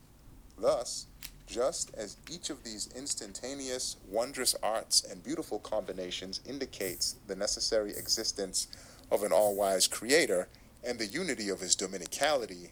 Thus, 0.58 1.06
just 1.46 1.94
as 1.94 2.18
each 2.32 2.50
of 2.50 2.64
these 2.64 2.90
instantaneous, 2.96 3.96
wondrous 4.10 4.56
arts 4.64 5.04
and 5.04 5.24
beautiful 5.24 5.60
combinations 5.60 6.42
indicates 6.48 7.16
the 7.28 7.36
necessary 7.36 7.92
existence 7.92 8.68
of 9.12 9.24
an 9.24 9.32
all 9.32 9.56
wise 9.56 9.88
creator 9.88 10.48
and 10.84 11.00
the 11.00 11.06
unity 11.06 11.50
of 11.50 11.60
his 11.60 11.76
dominicality, 11.76 12.70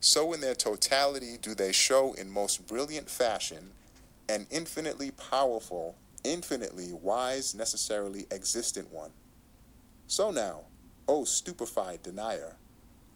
so 0.00 0.32
in 0.32 0.40
their 0.40 0.54
totality 0.54 1.36
do 1.40 1.54
they 1.54 1.72
show 1.72 2.12
in 2.12 2.30
most 2.30 2.66
brilliant 2.66 3.10
fashion 3.10 3.70
an 4.28 4.46
infinitely 4.50 5.10
powerful, 5.10 5.96
infinitely 6.22 6.92
wise, 6.92 7.54
necessarily 7.54 8.26
existent 8.30 8.92
one. 8.92 9.10
So 10.06 10.30
now, 10.30 10.60
O 11.08 11.24
stupefied 11.24 12.02
denier, 12.02 12.56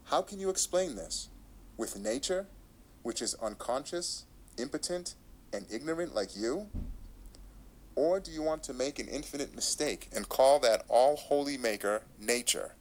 how 0.04 0.22
can 0.22 0.40
you 0.40 0.48
explain 0.48 0.96
this? 0.96 1.28
With 1.76 1.98
nature, 1.98 2.46
which 3.02 3.20
is 3.20 3.34
unconscious, 3.42 4.24
impotent, 4.58 5.14
and 5.52 5.66
ignorant 5.70 6.14
like 6.14 6.36
you? 6.36 6.68
Or 7.95 8.19
do 8.19 8.31
you 8.31 8.43
want 8.43 8.61
to 8.63 8.73
make 8.73 8.99
an 8.99 9.07
infinite 9.07 9.55
mistake 9.55 10.09
and 10.15 10.29
call 10.29 10.59
that 10.59 10.85
all 10.87 11.15
holy 11.15 11.57
maker 11.57 12.03
nature, 12.19 12.75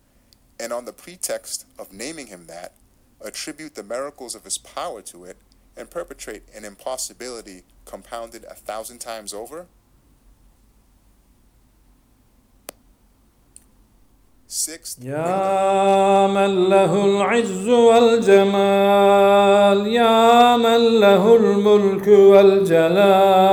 and 0.61 0.73
on 0.73 0.85
the 0.85 0.93
pretext 0.93 1.65
of 1.79 1.93
naming 1.93 2.27
him 2.27 2.47
that, 2.49 2.75
attribute 3.23 3.75
the 3.77 3.83
miracles 3.83 4.35
of 4.35 4.45
his 4.45 4.59
power 4.59 5.01
to 5.03 5.25
it, 5.25 5.39
and 5.77 5.91
perpetrate 5.91 6.43
an 6.55 6.65
impossibility 6.65 7.63
compounded 7.87 8.45
a 8.45 8.55
thousand 8.55 8.99
times 8.99 9.33
over? 9.33 9.67
Sixth, 14.49 14.99
يا 15.03 16.27
من 16.27 16.69
له 16.69 17.05
العز 17.05 17.69
والجمال 17.69 19.07
يا 19.87 20.57
من 20.57 21.01
له 21.01 21.37
الملك 21.37 22.09
والجلال 22.09 23.47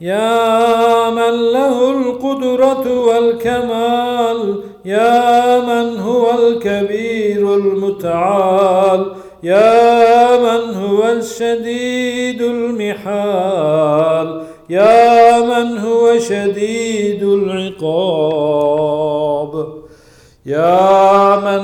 يا 0.00 1.10
من 1.10 1.52
له 1.52 1.90
القدرة 1.90 3.00
والكمال 3.00 4.60
يا 4.84 5.60
من 5.60 5.96
هو 6.00 6.30
الكبير 6.38 7.54
المتعال 7.54 9.12
يا 9.42 10.36
من 10.36 10.74
هو 10.74 11.08
الشديد 11.08 12.42
المحال 12.42 14.42
يا 14.70 15.40
من 15.40 15.78
هو 15.78 16.18
شديد 16.18 17.22
العقاب 17.22 18.70
يا 20.46 20.99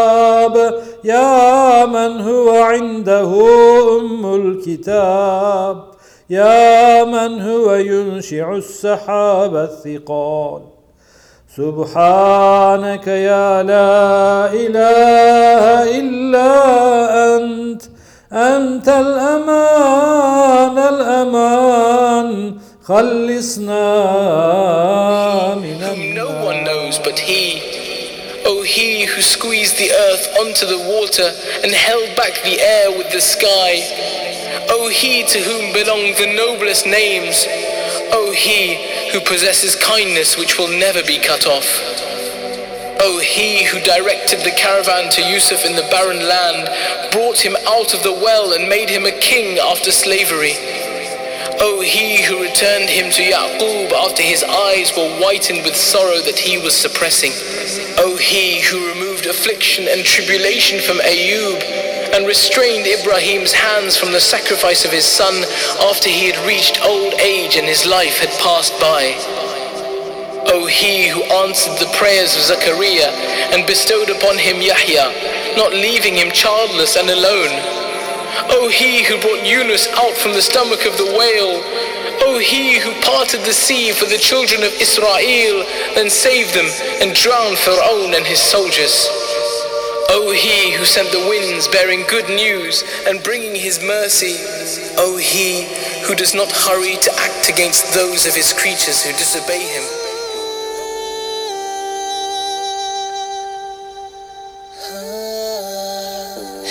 يا 1.04 1.86
من 1.86 2.20
هو 2.20 2.62
عنده 2.62 3.46
أم 4.00 4.34
الكتاب. 4.34 5.84
يا 6.30 7.04
من 7.04 7.42
هو 7.42 7.74
ينشع 7.74 8.52
السحاب 8.56 9.56
الثقال. 9.56 10.62
سبحانك 11.56 13.06
يا 13.06 13.62
لا 13.62 14.52
إله 14.52 15.98
إلا 15.98 17.36
أنت. 17.36 17.82
أنت 18.32 18.88
الأمان 18.88 20.78
الأمان. 20.78 22.58
Whom 22.88 23.26
no 26.14 26.40
one 26.42 26.64
knows 26.64 26.98
but 26.98 27.18
He. 27.18 27.60
O 28.46 28.60
oh, 28.60 28.62
He 28.62 29.04
who 29.04 29.20
squeezed 29.20 29.76
the 29.76 29.92
earth 29.92 30.26
onto 30.40 30.64
the 30.64 30.78
water 30.88 31.30
and 31.62 31.70
held 31.70 32.16
back 32.16 32.42
the 32.42 32.58
air 32.58 32.90
with 32.96 33.12
the 33.12 33.20
sky. 33.20 33.84
O 34.70 34.86
oh, 34.86 34.88
He 34.88 35.22
to 35.26 35.38
whom 35.38 35.74
belong 35.74 36.16
the 36.16 36.32
noblest 36.34 36.86
names. 36.86 37.44
O 38.08 38.28
oh, 38.28 38.32
He 38.32 38.80
who 39.12 39.20
possesses 39.20 39.76
kindness 39.76 40.38
which 40.38 40.56
will 40.56 40.68
never 40.68 41.02
be 41.02 41.18
cut 41.18 41.46
off. 41.46 41.68
O 43.02 43.20
He 43.22 43.64
who 43.64 43.82
directed 43.82 44.40
the 44.40 44.56
caravan 44.56 45.10
to 45.12 45.28
Yusuf 45.28 45.66
in 45.66 45.76
the 45.76 45.86
barren 45.90 46.26
land, 46.26 47.12
brought 47.12 47.44
him 47.44 47.54
out 47.68 47.92
of 47.92 48.02
the 48.02 48.14
well 48.14 48.54
and 48.54 48.66
made 48.66 48.88
him 48.88 49.04
a 49.04 49.12
king 49.12 49.58
after 49.58 49.92
slavery. 49.92 50.87
O 51.60 51.80
He 51.80 52.22
who 52.22 52.40
returned 52.40 52.88
him 52.88 53.10
to 53.10 53.22
Yaqub 53.22 53.90
after 53.92 54.22
his 54.22 54.44
eyes 54.44 54.92
were 54.96 55.10
whitened 55.18 55.64
with 55.64 55.74
sorrow 55.74 56.20
that 56.22 56.38
he 56.38 56.56
was 56.56 56.74
suppressing. 56.74 57.32
O 57.98 58.16
He 58.16 58.60
who 58.62 58.88
removed 58.94 59.26
affliction 59.26 59.88
and 59.88 60.04
tribulation 60.04 60.80
from 60.80 60.98
Ayub 60.98 61.60
and 62.14 62.26
restrained 62.26 62.86
Ibrahim's 62.86 63.52
hands 63.52 63.96
from 63.96 64.12
the 64.12 64.20
sacrifice 64.20 64.84
of 64.84 64.92
his 64.92 65.04
son 65.04 65.44
after 65.82 66.08
he 66.08 66.30
had 66.30 66.46
reached 66.46 66.80
old 66.84 67.14
age 67.14 67.56
and 67.56 67.66
his 67.66 67.86
life 67.86 68.18
had 68.18 68.30
passed 68.38 68.78
by. 68.80 69.14
O 70.54 70.66
he 70.66 71.08
who 71.08 71.22
answered 71.42 71.76
the 71.78 71.92
prayers 71.98 72.36
of 72.36 72.42
Zechariah 72.42 73.10
and 73.52 73.66
bestowed 73.66 74.10
upon 74.10 74.38
him 74.38 74.62
Yahya, 74.62 75.56
not 75.56 75.72
leaving 75.72 76.14
him 76.14 76.30
childless 76.30 76.96
and 76.96 77.10
alone. 77.10 77.87
O 78.50 78.68
he 78.68 79.04
who 79.04 79.20
brought 79.20 79.46
Yunus 79.46 79.88
out 79.94 80.14
from 80.14 80.32
the 80.32 80.42
stomach 80.42 80.84
of 80.86 80.96
the 80.96 81.12
whale. 81.16 81.62
O 82.26 82.38
he 82.38 82.78
who 82.78 82.92
parted 83.02 83.40
the 83.42 83.52
sea 83.52 83.92
for 83.92 84.06
the 84.06 84.18
children 84.18 84.62
of 84.62 84.72
Israel, 84.80 85.64
then 85.94 86.10
saved 86.10 86.54
them 86.54 86.68
and 87.00 87.14
drowned 87.14 87.58
Pharaoh 87.58 88.10
and 88.10 88.26
his 88.26 88.40
soldiers. 88.40 89.08
O 90.10 90.32
he 90.32 90.72
who 90.72 90.84
sent 90.84 91.12
the 91.12 91.28
winds 91.28 91.68
bearing 91.68 92.02
good 92.08 92.28
news 92.28 92.82
and 93.06 93.22
bringing 93.22 93.54
his 93.54 93.82
mercy. 93.82 94.36
O 94.96 95.16
he 95.16 95.68
who 96.06 96.14
does 96.14 96.34
not 96.34 96.50
hurry 96.50 96.96
to 96.96 97.12
act 97.20 97.48
against 97.48 97.92
those 97.94 98.26
of 98.26 98.34
his 98.34 98.52
creatures 98.52 99.02
who 99.02 99.12
disobey 99.12 99.60
him. 99.60 99.84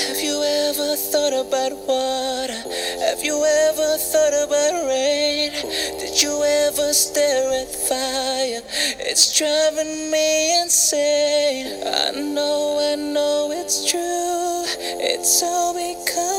Have 0.07 0.19
you 0.19 0.43
ever 0.43 0.56
thought 0.97 1.33
about 1.33 1.73
water? 1.87 2.61
Have 3.05 3.23
you 3.23 3.37
ever 3.45 3.97
thought 3.97 4.33
about 4.33 4.73
rain? 4.87 5.51
Did 5.99 6.21
you 6.21 6.43
ever 6.43 6.91
stare 6.93 7.51
at 7.61 7.69
fire? 7.69 8.61
It's 8.99 9.37
driving 9.37 10.09
me 10.09 10.61
insane. 10.61 11.83
I 11.85 12.11
know, 12.11 12.79
I 12.81 12.95
know 12.95 13.49
it's 13.51 13.89
true. 13.89 14.63
It's 14.99 15.43
all 15.43 15.73
because 15.73 16.36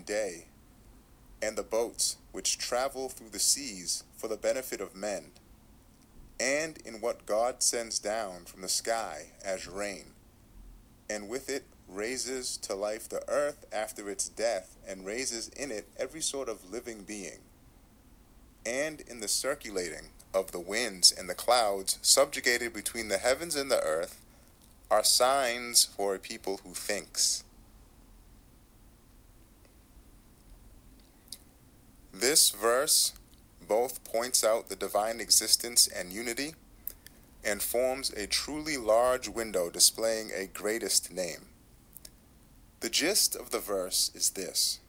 and 0.00 0.06
day, 0.06 0.46
and 1.42 1.56
the 1.56 1.62
boats 1.62 2.16
which 2.32 2.56
travel 2.56 3.10
through 3.10 3.28
the 3.28 3.38
seas 3.38 4.02
for 4.16 4.28
the 4.28 4.36
benefit 4.36 4.80
of 4.80 4.96
men, 4.96 5.24
and 6.38 6.78
in 6.86 7.02
what 7.02 7.26
God 7.26 7.62
sends 7.62 7.98
down 7.98 8.46
from 8.46 8.62
the 8.62 8.68
sky 8.68 9.32
as 9.44 9.68
rain, 9.68 10.14
and 11.10 11.28
with 11.28 11.50
it 11.50 11.64
raises 11.86 12.56
to 12.56 12.74
life 12.74 13.10
the 13.10 13.22
earth 13.28 13.66
after 13.70 14.08
its 14.08 14.26
death, 14.30 14.74
and 14.88 15.04
raises 15.04 15.48
in 15.48 15.70
it 15.70 15.86
every 15.98 16.22
sort 16.22 16.48
of 16.48 16.72
living 16.72 17.02
being, 17.02 17.40
and 18.64 19.02
in 19.02 19.20
the 19.20 19.28
circulating 19.28 20.08
of 20.32 20.50
the 20.50 20.60
winds 20.60 21.12
and 21.12 21.28
the 21.28 21.34
clouds 21.34 21.98
subjugated 22.00 22.72
between 22.72 23.08
the 23.08 23.18
heavens 23.18 23.54
and 23.54 23.70
the 23.70 23.82
earth, 23.82 24.18
are 24.90 25.04
signs 25.04 25.84
for 25.84 26.14
a 26.14 26.18
people 26.18 26.60
who 26.64 26.72
thinks. 26.72 27.44
This 32.12 32.50
verse 32.50 33.12
both 33.66 34.04
points 34.04 34.42
out 34.42 34.68
the 34.68 34.76
divine 34.76 35.20
existence 35.20 35.86
and 35.86 36.12
unity 36.12 36.54
and 37.44 37.62
forms 37.62 38.10
a 38.10 38.26
truly 38.26 38.76
large 38.76 39.28
window 39.28 39.70
displaying 39.70 40.30
a 40.34 40.46
greatest 40.46 41.12
name. 41.12 41.46
The 42.80 42.90
gist 42.90 43.36
of 43.36 43.50
the 43.50 43.58
verse 43.58 44.10
is 44.14 44.30
this 44.30 44.80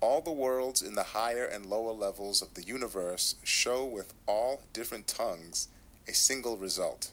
All 0.00 0.20
the 0.20 0.32
worlds 0.32 0.82
in 0.82 0.94
the 0.94 1.02
higher 1.14 1.44
and 1.44 1.66
lower 1.66 1.92
levels 1.92 2.42
of 2.42 2.54
the 2.54 2.64
universe 2.64 3.34
show 3.44 3.84
with 3.84 4.14
all 4.26 4.62
different 4.72 5.06
tongues 5.06 5.68
a 6.08 6.14
single 6.14 6.56
result 6.56 7.12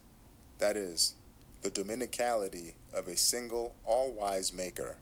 that 0.60 0.78
is, 0.78 1.13
the 1.62 1.69
dominicality 1.69 2.74
of 2.93 3.08
a 3.08 3.17
single 3.17 3.76
all 3.84 4.12
wise 4.12 4.54
maker. 4.54 4.95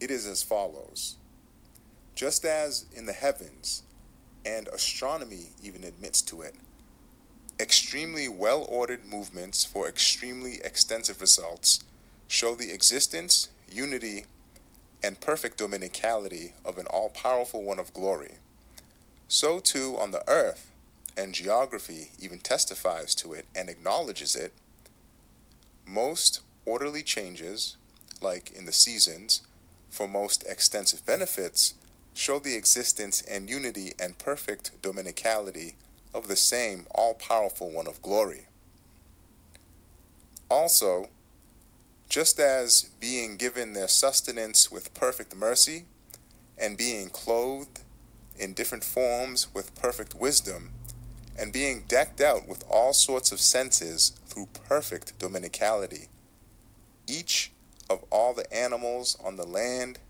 It 0.00 0.10
is 0.10 0.26
as 0.26 0.42
follows. 0.42 1.16
Just 2.18 2.44
as 2.44 2.84
in 2.92 3.06
the 3.06 3.12
heavens, 3.12 3.84
and 4.44 4.66
astronomy 4.66 5.50
even 5.62 5.84
admits 5.84 6.20
to 6.22 6.42
it, 6.42 6.56
Extremely 7.60 8.26
well 8.26 8.66
ordered 8.68 9.06
movements 9.06 9.64
for 9.64 9.88
extremely 9.88 10.60
extensive 10.64 11.20
results 11.20 11.78
show 12.26 12.56
the 12.56 12.72
existence, 12.72 13.50
unity, 13.70 14.24
and 15.00 15.20
perfect 15.20 15.60
dominicality 15.60 16.54
of 16.64 16.76
an 16.76 16.86
all 16.86 17.08
powerful 17.08 17.62
one 17.62 17.78
of 17.78 17.94
glory. 17.94 18.34
So 19.28 19.60
too 19.60 19.96
on 19.96 20.10
the 20.10 20.28
earth, 20.28 20.72
and 21.16 21.32
geography 21.32 22.10
even 22.18 22.40
testifies 22.40 23.14
to 23.16 23.32
it 23.32 23.46
and 23.54 23.68
acknowledges 23.68 24.34
it. 24.34 24.52
Most 25.86 26.40
orderly 26.66 27.04
changes, 27.04 27.76
like 28.20 28.50
in 28.50 28.66
the 28.66 28.72
seasons, 28.72 29.42
for 29.88 30.08
most 30.08 30.44
extensive 30.48 31.06
benefits, 31.06 31.74
show 32.18 32.40
the 32.40 32.56
existence 32.56 33.22
and 33.22 33.48
unity 33.48 33.92
and 33.96 34.18
perfect 34.18 34.72
dominicality 34.82 35.74
of 36.12 36.26
the 36.26 36.34
same 36.34 36.84
all 36.92 37.14
powerful 37.14 37.70
one 37.70 37.86
of 37.86 38.02
glory. 38.02 38.46
Also, 40.50 41.08
just 42.08 42.40
as 42.40 42.90
being 42.98 43.36
given 43.36 43.72
their 43.72 43.86
sustenance 43.86 44.68
with 44.68 44.92
perfect 44.94 45.36
mercy, 45.36 45.84
and 46.60 46.76
being 46.76 47.08
clothed 47.08 47.82
in 48.36 48.52
different 48.52 48.82
forms 48.82 49.46
with 49.54 49.80
perfect 49.80 50.14
wisdom, 50.14 50.70
and 51.38 51.52
being 51.52 51.84
decked 51.86 52.20
out 52.20 52.48
with 52.48 52.64
all 52.68 52.92
sorts 52.92 53.30
of 53.30 53.38
senses 53.38 54.10
through 54.26 54.48
perfect 54.66 55.16
dominicality, 55.20 56.08
each 57.06 57.52
of 57.88 58.04
all 58.10 58.34
the 58.34 58.52
animals 58.52 59.16
on 59.24 59.36
the 59.36 59.46
land 59.46 60.00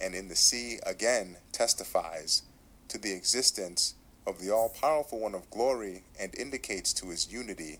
and 0.00 0.14
in 0.14 0.28
the 0.28 0.36
sea 0.36 0.78
again 0.84 1.36
testifies 1.52 2.42
to 2.88 2.98
the 2.98 3.12
existence 3.12 3.94
of 4.26 4.40
the 4.40 4.50
all 4.50 4.68
powerful 4.68 5.20
one 5.20 5.34
of 5.34 5.50
glory 5.50 6.04
and 6.20 6.34
indicates 6.34 6.92
to 6.92 7.10
his 7.10 7.32
unity. 7.32 7.78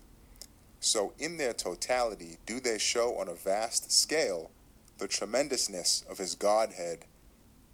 So, 0.79 1.13
in 1.19 1.37
their 1.37 1.53
totality, 1.53 2.37
do 2.45 2.59
they 2.59 2.77
show 2.77 3.17
on 3.17 3.27
a 3.27 3.33
vast 3.33 3.91
scale 3.91 4.51
the 4.97 5.07
tremendousness 5.07 6.03
of 6.09 6.17
his 6.17 6.35
Godhead 6.35 7.05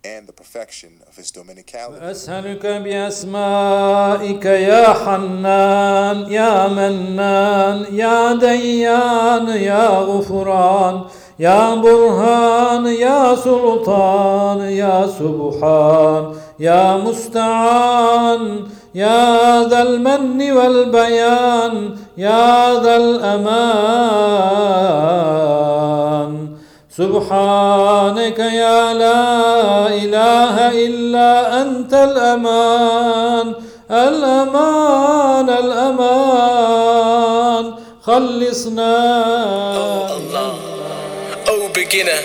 and 0.04 0.28
the 0.28 0.34
perfection 0.34 1.00
of 1.08 1.16
his 1.16 1.32
dominicality. 1.32 2.02
أسألك 2.02 2.66
بأسمائك 2.66 4.46
يا 4.46 4.94
حنان 4.94 6.32
يا 6.32 6.68
منان 6.68 7.96
يا 7.96 8.36
ديان 8.36 9.48
يا 9.48 9.88
غفران 9.88 11.06
يا 11.39 11.75
برهان 11.75 12.87
يا 12.87 13.35
سلطان 13.35 14.61
يا 14.61 15.07
سبحان 15.07 16.33
يا 16.61 16.97
مستعان 16.97 18.65
يا 18.95 19.63
ذا 19.69 19.83
المن 19.83 20.53
والبيان 20.53 21.97
يا 22.17 22.81
ذا 22.83 22.97
الأمان. 22.97 24.39
سبحانك 26.91 28.39
يا 28.39 28.95
لا 28.95 29.87
إله 29.87 30.71
إلا 30.87 31.63
أنت 31.63 31.95
الأمان 31.95 33.55
الأمان 33.91 35.51
الأمان. 35.51 36.99
خلصنا. 38.03 38.99
O 40.19 40.68
beginner, 41.89 42.21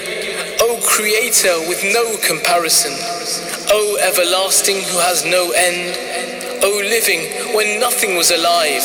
O 0.59 0.77
creator 0.83 1.55
with 1.69 1.81
no 1.85 2.17
comparison, 2.27 2.91
O 3.71 3.97
everlasting 4.01 4.75
who 4.75 4.99
has 4.99 5.23
no 5.23 5.51
end, 5.55 5.95
O 6.63 6.69
living 6.83 7.55
when 7.55 7.79
nothing 7.79 8.17
was 8.17 8.31
alive, 8.31 8.83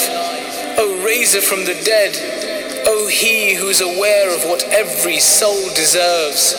O 0.78 1.02
raiser 1.04 1.40
from 1.40 1.64
the 1.64 1.74
dead, 1.82 2.14
O 2.86 3.08
he 3.08 3.54
who 3.54 3.66
is 3.66 3.80
aware 3.80 4.32
of 4.32 4.44
what 4.44 4.62
every 4.70 5.18
soul 5.18 5.66
deserves, 5.74 6.54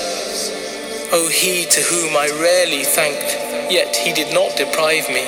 O 1.13 1.29
he 1.31 1.63
to 1.71 1.81
whom 1.81 2.17
I 2.17 2.27
rarely 2.27 2.83
thanked, 2.83 3.71
yet 3.71 3.95
he 3.95 4.11
did 4.11 4.33
not 4.33 4.57
deprive 4.57 5.07
me. 5.07 5.23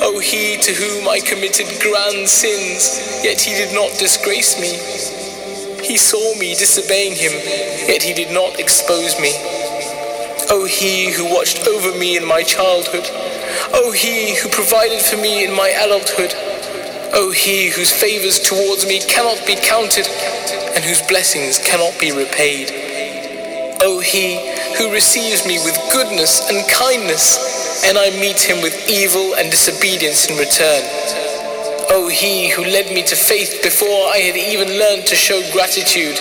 O 0.00 0.20
he 0.20 0.56
to 0.56 0.72
whom 0.72 1.08
I 1.08 1.18
committed 1.18 1.66
grand 1.82 2.28
sins, 2.28 3.24
yet 3.24 3.40
he 3.40 3.54
did 3.54 3.74
not 3.74 3.98
disgrace 3.98 4.54
me. 4.60 5.17
He 5.82 5.96
saw 5.96 6.34
me 6.38 6.54
disobeying 6.54 7.14
him, 7.14 7.32
yet 7.88 8.02
he 8.02 8.12
did 8.12 8.32
not 8.32 8.58
expose 8.58 9.18
me. 9.20 9.32
O 10.50 10.64
he 10.64 11.12
who 11.12 11.24
watched 11.32 11.66
over 11.66 11.96
me 11.98 12.16
in 12.16 12.24
my 12.24 12.42
childhood. 12.42 13.04
O 13.74 13.92
he 13.92 14.36
who 14.36 14.48
provided 14.48 15.00
for 15.00 15.16
me 15.16 15.44
in 15.44 15.54
my 15.54 15.68
adulthood. 15.68 16.32
O 17.12 17.30
he 17.30 17.70
whose 17.70 17.92
favors 17.92 18.38
towards 18.38 18.86
me 18.86 19.00
cannot 19.00 19.44
be 19.46 19.56
counted 19.56 20.06
and 20.74 20.84
whose 20.84 21.02
blessings 21.02 21.58
cannot 21.58 21.98
be 22.00 22.12
repaid. 22.12 22.70
O 23.82 24.00
he 24.00 24.36
who 24.76 24.92
receives 24.92 25.46
me 25.46 25.58
with 25.64 25.76
goodness 25.92 26.48
and 26.50 26.68
kindness, 26.68 27.84
and 27.84 27.98
I 27.98 28.10
meet 28.18 28.40
him 28.40 28.62
with 28.62 28.88
evil 28.88 29.34
and 29.34 29.50
disobedience 29.50 30.28
in 30.28 30.36
return. 30.38 31.27
O 31.90 32.08
he 32.08 32.50
who 32.50 32.64
led 32.64 32.92
me 32.92 33.02
to 33.02 33.16
faith 33.16 33.60
before 33.62 34.12
I 34.12 34.18
had 34.18 34.36
even 34.36 34.68
learned 34.78 35.06
to 35.06 35.16
show 35.16 35.40
gratitude. 35.52 36.20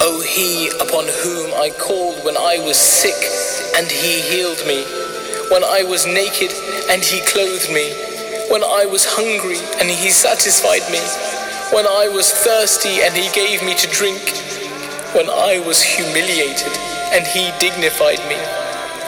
O 0.00 0.24
he 0.24 0.68
upon 0.80 1.04
whom 1.20 1.52
I 1.60 1.68
called 1.76 2.24
when 2.24 2.36
I 2.36 2.56
was 2.64 2.78
sick, 2.80 3.20
and 3.76 3.86
he 3.86 4.20
healed 4.24 4.64
me. 4.66 4.84
When 5.52 5.62
I 5.62 5.82
was 5.84 6.06
naked, 6.06 6.52
and 6.88 7.04
he 7.04 7.20
clothed 7.28 7.68
me. 7.68 7.92
When 8.48 8.64
I 8.64 8.86
was 8.86 9.04
hungry, 9.04 9.60
and 9.78 9.90
he 9.90 10.08
satisfied 10.08 10.88
me. 10.90 11.04
When 11.76 11.86
I 11.86 12.08
was 12.08 12.32
thirsty, 12.32 13.04
and 13.04 13.12
he 13.14 13.28
gave 13.36 13.62
me 13.62 13.74
to 13.74 13.88
drink. 13.92 14.24
When 15.12 15.28
I 15.28 15.60
was 15.60 15.82
humiliated, 15.82 16.72
and 17.12 17.26
he 17.26 17.52
dignified 17.60 18.24
me. 18.24 18.40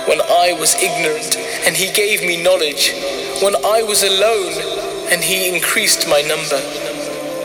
When 0.05 0.21
I 0.21 0.53
was 0.61 0.77
ignorant, 0.77 1.37
and 1.65 1.75
he 1.75 1.91
gave 1.91 2.21
me 2.21 2.43
knowledge. 2.43 2.93
When 3.41 3.57
I 3.65 3.83
was 3.83 4.03
alone, 4.03 4.90
and 5.11 5.23
he 5.23 5.55
increased 5.55 6.09
my 6.09 6.23
number. 6.23 6.61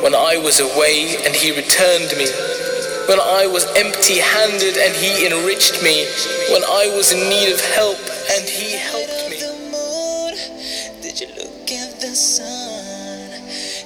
When 0.03 0.13
I 0.13 0.37
was 0.37 0.59
away, 0.59 1.17
and 1.25 1.35
he 1.35 1.55
returned 1.55 2.15
me. 2.17 2.27
When 3.07 3.19
I 3.19 3.47
was 3.47 3.65
empty 3.75 4.19
handed, 4.19 4.77
and 4.77 4.95
he 4.95 5.25
enriched 5.25 5.81
me. 5.81 6.05
When 6.53 6.63
I 6.63 6.93
was 6.95 7.11
in 7.11 7.27
need 7.29 7.51
of 7.51 7.61
help, 7.73 7.97
and 8.31 8.47
he 8.47 8.77
helped 8.77 9.29
me. 9.29 9.35
Did 11.01 11.21
you 11.21 11.27
look 11.37 11.71
at 11.71 12.01
the 12.01 12.13
sun? 12.13 13.29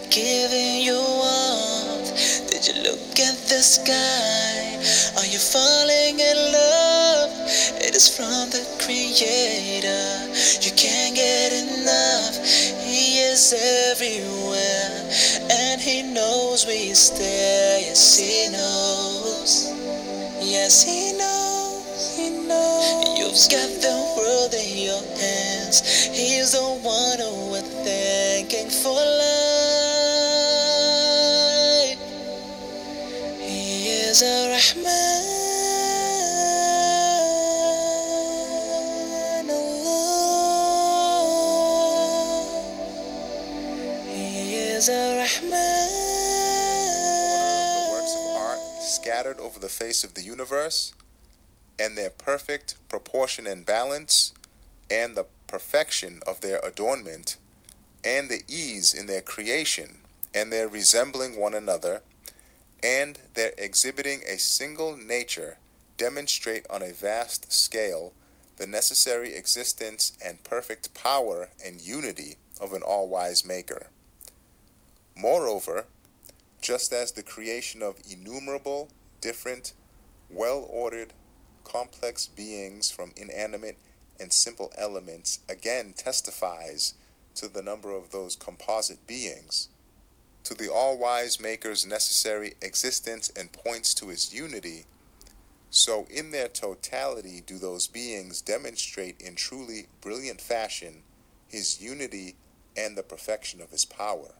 Giving 0.10 0.82
you 0.82 0.98
warmth. 0.98 2.50
Did 2.50 2.68
you 2.68 2.82
look 2.82 3.20
at 3.20 3.38
the 3.48 3.62
sky? 3.62 4.76
Are 5.16 5.28
you 5.28 5.38
falling 5.38 6.20
in 6.20 6.38
love? 6.52 7.32
It 7.86 7.96
is 7.96 8.10
from 8.10 8.50
the 8.50 8.66
Creator. 8.82 10.34
You 10.66 10.72
can't 10.76 11.16
get 11.16 11.54
enough. 11.54 12.79
Is 13.40 13.54
everywhere, 13.94 15.08
and 15.50 15.80
He 15.80 16.02
knows 16.04 16.66
we 16.68 16.94
stay. 16.94 17.86
Yes, 17.88 18.20
He 18.20 18.50
knows. 18.52 19.72
Yes, 20.42 20.84
He 20.84 21.14
knows. 21.18 22.18
He 22.18 22.32
knows. 22.32 23.18
You've 23.18 23.40
got 23.50 23.70
the 23.80 23.96
world 24.18 24.54
in 24.54 24.78
your 24.84 25.04
hands. 25.16 25.80
He's 26.08 26.52
the 26.52 26.68
one 26.84 27.20
who 27.20 27.52
we're 27.52 27.62
thanking 27.62 28.70
for 28.70 29.00
life. 29.00 29.40
He 33.40 33.88
is 33.88 34.22
a 34.22 34.52
Rahman. 34.52 35.29
Scattered 49.20 49.40
over 49.42 49.60
the 49.60 49.68
face 49.68 50.06
of 50.06 50.14
the 50.14 50.24
universe, 50.24 50.94
and 51.78 51.98
their 51.98 52.10
perfect 52.10 52.76
proportion 52.88 53.46
and 53.46 53.66
balance, 53.66 54.34
and 54.90 55.14
the 55.14 55.26
perfection 55.46 56.22
of 56.26 56.40
their 56.40 56.60
adornment, 56.60 57.36
and 58.02 58.30
the 58.30 58.44
ease 58.48 58.94
in 58.94 59.08
their 59.08 59.22
creation, 59.22 59.98
and 60.34 60.54
their 60.54 60.70
resembling 60.70 61.38
one 61.38 61.54
another, 61.54 62.02
and 62.82 63.20
their 63.34 63.52
exhibiting 63.58 64.22
a 64.26 64.38
single 64.38 64.96
nature, 64.96 65.58
demonstrate 65.98 66.66
on 66.70 66.82
a 66.82 66.94
vast 66.94 67.52
scale 67.52 68.14
the 68.56 68.66
necessary 68.66 69.36
existence 69.36 70.14
and 70.26 70.46
perfect 70.46 70.94
power 70.94 71.50
and 71.66 71.82
unity 71.82 72.38
of 72.62 72.72
an 72.72 72.82
all 72.82 73.10
wise 73.10 73.46
Maker. 73.46 73.88
Moreover, 75.14 75.84
just 76.62 76.94
as 76.94 77.12
the 77.12 77.24
creation 77.24 77.82
of 77.82 77.98
innumerable, 78.10 78.88
different, 79.22 79.74
well 80.30 80.66
ordered, 80.70 81.14
complex 81.64 82.28
beings 82.28 82.90
from 82.90 83.12
inanimate 83.16 83.78
and 84.20 84.34
simple 84.34 84.72
elements 84.78 85.40
again 85.48 85.94
testifies 85.96 86.96
to 87.36 87.48
the 87.48 87.62
number 87.62 87.92
of 87.92 88.12
those 88.12 88.36
composite 88.36 89.06
beings, 89.08 89.70
to 90.44 90.54
the 90.54 90.72
all 90.72 90.98
wise 90.98 91.40
Maker's 91.40 91.86
necessary 91.86 92.56
existence 92.62 93.32
and 93.36 93.52
points 93.52 93.94
to 93.94 94.08
his 94.08 94.34
unity, 94.34 94.86
so 95.70 96.08
in 96.10 96.32
their 96.32 96.48
totality 96.48 97.42
do 97.46 97.58
those 97.58 97.88
beings 97.88 98.42
demonstrate 98.42 99.22
in 99.22 99.36
truly 99.36 99.88
brilliant 100.02 100.42
fashion 100.42 101.04
his 101.48 101.82
unity 101.82 102.36
and 102.76 102.98
the 102.98 103.04
perfection 103.04 103.62
of 103.62 103.70
his 103.70 103.86
power. 103.86 104.34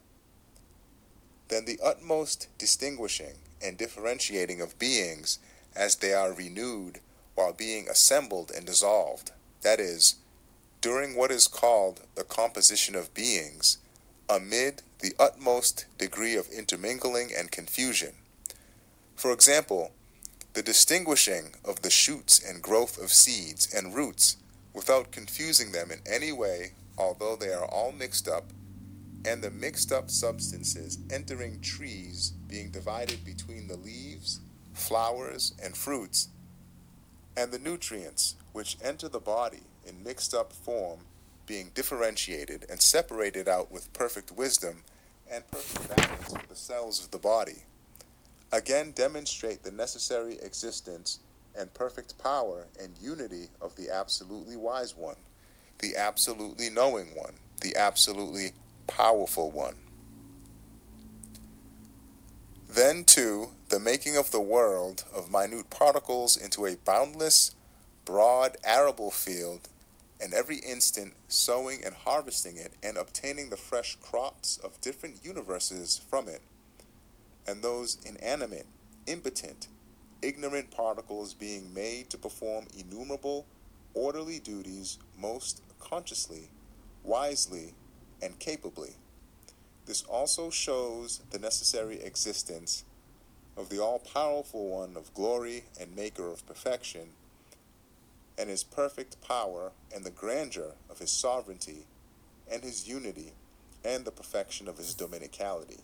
Then 1.50 1.66
the 1.66 1.80
utmost 1.84 2.48
distinguishing 2.58 3.36
and 3.62 3.78
differentiating 3.78 4.62
of 4.62 4.80
beings 4.80 5.40
as 5.76 5.98
they 5.98 6.14
are 6.14 6.34
renewed 6.34 7.00
while 7.36 7.54
being 7.54 7.88
assembled 7.88 8.52
and 8.56 8.66
dissolved, 8.66 9.32
that 9.62 9.80
is, 9.80 10.16
during 10.82 11.16
what 11.16 11.32
is 11.32 11.48
called 11.48 12.02
the 12.16 12.24
composition 12.24 12.96
of 12.96 13.14
beings, 13.14 13.78
amid 14.30 14.82
the 15.00 15.14
utmost 15.20 15.86
degree 15.98 16.36
of 16.36 16.50
intermingling 16.50 17.32
and 17.38 17.52
confusion. 17.52 18.14
For 19.16 19.32
example, 19.32 19.92
the 20.54 20.62
distinguishing 20.62 21.56
of 21.64 21.82
the 21.82 21.90
shoots 21.90 22.40
and 22.40 22.62
growth 22.62 23.02
of 23.02 23.12
seeds 23.12 23.74
and 23.74 23.96
roots 23.96 24.38
without 24.74 25.12
confusing 25.12 25.72
them 25.72 25.92
in 25.92 26.00
any 26.06 26.32
way, 26.32 26.72
although 26.98 27.36
they 27.36 27.54
are 27.54 27.66
all 27.66 27.92
mixed 27.92 28.28
up, 28.28 28.46
and 29.26 29.42
the 29.42 29.52
mixed 29.52 29.92
up 29.92 30.10
substances 30.10 30.98
entering 31.12 31.60
trees 31.62 32.34
being 32.50 32.70
divided 32.70 33.24
between 33.24 33.68
the 33.68 33.78
leaves, 33.78 34.42
flowers, 34.74 35.54
and 35.64 35.78
fruits, 35.78 36.30
and 37.38 37.52
the 37.52 37.60
nutrients 37.60 38.36
which 38.52 38.78
enter 38.84 39.08
the 39.08 39.20
body 39.20 39.64
in 39.88 40.04
mixed 40.04 40.34
up 40.34 40.52
form 40.52 41.00
being 41.46 41.72
differentiated 41.74 42.66
and 42.70 42.82
separated 42.82 43.48
out 43.48 43.72
with 43.72 43.92
perfect 43.94 44.32
wisdom 44.32 44.84
and 45.32 45.50
perfect 45.52 45.96
balance 45.96 46.34
of 46.34 46.50
the 46.50 46.56
cells 46.56 47.04
of 47.04 47.12
the 47.12 47.18
body 47.18 47.64
again 48.52 48.92
demonstrate 48.92 49.64
the 49.64 49.72
necessary 49.72 50.38
existence 50.42 51.20
and 51.58 51.74
perfect 51.74 52.18
power 52.18 52.68
and 52.82 52.94
unity 53.02 53.48
of 53.62 53.76
the 53.76 53.90
absolutely 53.90 54.56
wise 54.56 54.96
one, 54.96 55.16
the 55.80 55.96
absolutely 55.96 56.70
knowing 56.70 57.08
one, 57.16 57.34
the 57.62 57.76
absolutely 57.76 58.52
powerful 58.88 59.52
one. 59.52 59.76
Then, 62.70 63.04
too, 63.04 63.50
the 63.70 63.80
making 63.80 64.16
of 64.16 64.30
the 64.30 64.40
world 64.40 65.04
of 65.14 65.32
minute 65.32 65.72
particles 65.72 66.38
into 66.38 66.68
a 66.68 66.76
boundless, 66.76 67.56
broad, 68.06 68.58
arable 68.64 69.10
field, 69.10 69.70
and 70.22 70.36
every 70.36 70.58
instant 70.58 71.14
sowing 71.28 71.84
and 71.84 71.96
harvesting 71.96 72.58
it 72.58 72.74
and 72.84 72.96
obtaining 72.96 73.50
the 73.50 73.58
fresh 73.58 73.96
crops 73.96 74.60
of 74.64 74.80
different 74.82 75.26
universes 75.26 76.00
from 76.12 76.28
it 76.28 76.44
and 77.48 77.64
those 77.64 77.98
inanimate, 78.06 78.68
impotent, 79.08 79.68
ignorant 80.22 80.70
particles 80.70 81.34
being 81.34 81.74
made 81.74 82.12
to 82.12 82.20
perform 82.20 82.68
innumerable, 82.78 83.48
orderly 83.96 84.38
duties 84.38 85.00
most 85.18 85.64
consciously, 85.80 86.52
wisely, 87.04 87.74
and 88.22 88.38
capably. 88.38 88.99
This 89.90 90.04
also 90.04 90.52
shows 90.52 91.22
the 91.32 91.40
necessary 91.40 92.00
existence 92.00 92.84
of 93.58 93.70
the 93.70 93.82
all 93.82 93.98
powerful 93.98 94.70
one 94.70 94.96
of 94.96 95.12
glory 95.16 95.64
and 95.82 95.96
maker 95.96 96.28
of 96.28 96.46
perfection, 96.46 97.14
and 98.38 98.52
his 98.52 98.64
perfect 98.64 99.20
power 99.20 99.72
and 99.92 100.06
the 100.06 100.12
grandeur 100.12 100.74
of 100.92 101.00
his 101.00 101.10
sovereignty, 101.10 101.88
and 102.48 102.62
his 102.62 102.88
unity, 102.88 103.34
and 103.84 104.06
the 104.06 104.12
perfection 104.12 104.68
of 104.68 104.78
his 104.78 104.94
dominicality. 104.94 105.80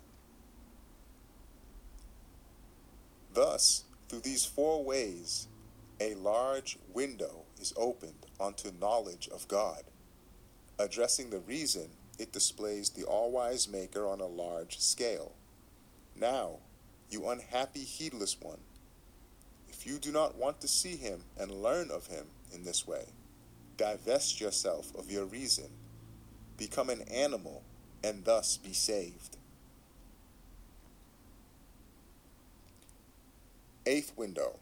Thus, 3.33 3.85
through 4.07 4.19
these 4.19 4.45
four 4.45 4.83
ways, 4.83 5.47
a 5.99 6.13
large 6.13 6.77
window 6.93 7.45
is 7.59 7.73
opened 7.75 8.27
onto 8.39 8.69
knowledge 8.79 9.27
of 9.33 9.47
God. 9.47 9.81
Addressing 10.77 11.31
the 11.31 11.39
reason, 11.39 11.89
it 12.17 12.31
displays 12.31 12.89
the 12.89 13.03
all 13.03 13.31
wise 13.31 13.67
Maker 13.67 14.07
on 14.07 14.21
a 14.21 14.25
large 14.25 14.79
scale. 14.79 15.33
Now, 16.19 16.59
you 17.09 17.29
unhappy, 17.29 17.81
heedless 17.81 18.37
one, 18.41 18.59
if 19.69 19.85
you 19.85 19.97
do 19.97 20.11
not 20.11 20.35
want 20.35 20.61
to 20.61 20.67
see 20.67 20.95
him 20.95 21.23
and 21.37 21.51
learn 21.51 21.91
of 21.91 22.07
him 22.07 22.25
in 22.53 22.63
this 22.63 22.87
way, 22.87 23.05
divest 23.77 24.39
yourself 24.39 24.93
of 24.97 25.11
your 25.11 25.25
reason, 25.25 25.69
become 26.57 26.89
an 26.89 27.01
animal, 27.03 27.63
and 28.03 28.23
thus 28.23 28.57
be 28.57 28.73
saved. 28.73 29.37
Eighth 33.85 34.13
window. 34.15 34.59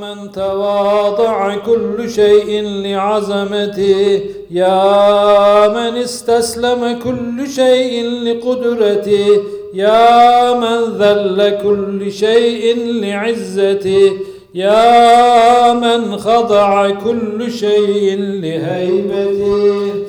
من 0.00 0.30
تواضع 0.32 1.56
كل 1.56 2.10
شيء 2.10 2.62
لعظمته. 2.62 4.20
يا 4.50 5.68
من 5.68 5.96
استسلم 5.96 6.98
كل 7.04 7.50
شيء 7.54 8.10
لقدرته. 8.10 9.42
يا 9.74 10.54
من 10.54 10.78
ذل 10.98 11.58
كل 11.62 12.12
شيء 12.12 12.76
لعزته. 13.02 14.12
يا 14.54 15.72
من 15.72 16.16
خضع 16.16 16.90
كل 16.90 17.52
شيء 17.52 18.16
لهيبته. 18.18 20.04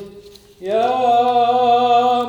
يا 0.62 0.94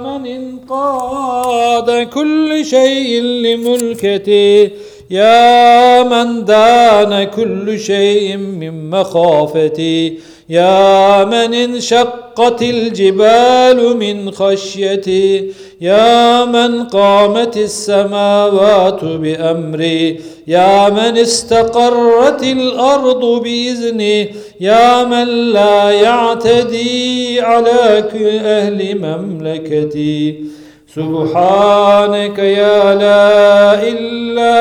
من 0.01 0.27
انقاد 0.27 2.09
كل 2.09 2.65
شيء 2.65 3.23
لملكته. 3.23 4.71
يا 5.11 6.03
من 6.03 6.45
دان 6.45 7.25
كل 7.25 7.81
شيء 7.81 8.37
من 8.37 8.91
مخافتي 8.91 10.19
يا 10.49 11.25
من 11.25 11.55
انشقت 11.55 12.63
الجبال 12.63 13.97
من 13.97 14.31
خشيتي 14.31 15.53
يا 15.81 16.45
من 16.45 16.85
قامت 16.85 17.57
السماوات 17.57 19.05
بأمري 19.05 20.21
يا 20.47 20.89
من 20.89 21.19
استقرت 21.19 22.43
الأرض 22.43 23.43
بإذني 23.43 24.29
يا 24.61 25.05
من 25.05 25.29
لا 25.53 25.91
يعتدي 25.91 27.41
على 27.41 28.05
أهل 28.45 28.99
مملكتي 28.99 30.60
سبحانك 30.96 32.40
يا 32.40 32.96
لا 32.96 33.74
إلا 33.84 34.58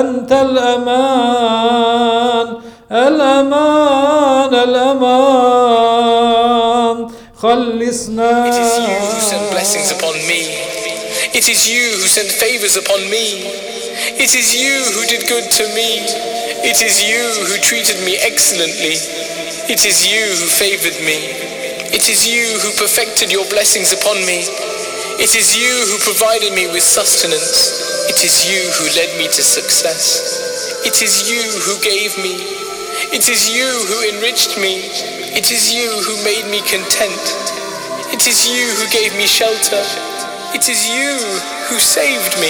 أنت 0.00 0.32
الأمان 0.48 1.68
الأمان 2.92 4.54
الأمان 5.98 7.08
خلصنا 7.42 8.30
It 8.48 8.56
is 8.64 8.72
you 8.88 8.96
who 9.12 9.20
sent 9.20 9.44
blessings 9.52 9.90
upon 9.92 10.14
me. 10.30 10.42
It 11.38 11.46
is 11.48 11.68
you 11.68 11.84
who 12.00 12.06
sent 12.08 12.30
favors 12.32 12.76
upon 12.76 13.00
me. 13.10 13.26
It 14.24 14.32
is 14.34 14.48
you 14.56 14.74
who 14.94 15.02
did 15.06 15.22
good 15.28 15.46
to 15.58 15.64
me. 15.76 15.90
It 16.70 16.82
is 16.82 16.94
you 17.10 17.22
who 17.46 17.54
treated 17.62 17.98
me 18.06 18.16
excellently. 18.30 18.96
It 19.68 19.84
is 19.84 20.06
you 20.12 20.24
who 20.40 20.46
favored 20.48 20.98
me. 21.04 21.18
It 21.94 22.08
is 22.08 22.26
you 22.26 22.44
who 22.62 22.70
perfected 22.82 23.30
your 23.30 23.46
blessings 23.52 23.92
upon 23.92 24.16
me. 24.26 24.38
It 25.21 25.37
is 25.37 25.53
you 25.53 25.69
who 25.93 25.97
provided 26.01 26.53
me 26.57 26.65
with 26.73 26.81
sustenance. 26.81 28.09
It 28.09 28.25
is 28.25 28.49
you 28.49 28.65
who 28.77 28.89
led 28.97 29.13
me 29.17 29.29
to 29.29 29.43
success. 29.45 30.81
It 30.85 31.01
is 31.01 31.29
you 31.29 31.41
who 31.69 31.77
gave 31.85 32.17
me. 32.17 32.41
It 33.13 33.29
is 33.29 33.45
you 33.45 33.69
who 33.85 34.09
enriched 34.09 34.57
me. 34.57 34.89
It 35.37 35.51
is 35.53 35.69
you 35.69 35.85
who 36.01 36.17
made 36.25 36.49
me 36.49 36.65
content. 36.65 37.21
It 38.09 38.25
is 38.25 38.49
you 38.49 38.65
who 38.73 38.89
gave 38.89 39.13
me 39.13 39.29
shelter. 39.29 39.85
It 40.57 40.65
is 40.67 40.89
you 40.89 41.13
who 41.69 41.77
saved 41.77 42.33
me. 42.41 42.49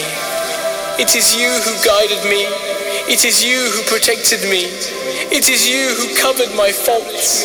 It 1.03 1.15
is 1.19 1.35
you 1.35 1.51
who 1.67 1.73
guided 1.83 2.23
me. 2.31 2.47
It 3.11 3.25
is 3.25 3.43
you 3.43 3.59
who 3.75 3.83
protected 3.91 4.39
me. 4.47 4.71
It 5.35 5.49
is 5.51 5.67
you 5.67 5.91
who 5.99 6.15
covered 6.15 6.55
my 6.55 6.71
faults. 6.71 7.43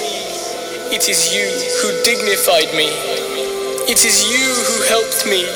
It 0.94 1.08
is 1.08 1.34
you 1.34 1.46
who 1.82 2.02
dignified 2.06 2.70
me. 2.78 3.17
It 3.88 4.04
is 4.04 4.28
you 4.28 4.44
who 4.68 4.76
helped 4.92 5.24
me. 5.24 5.48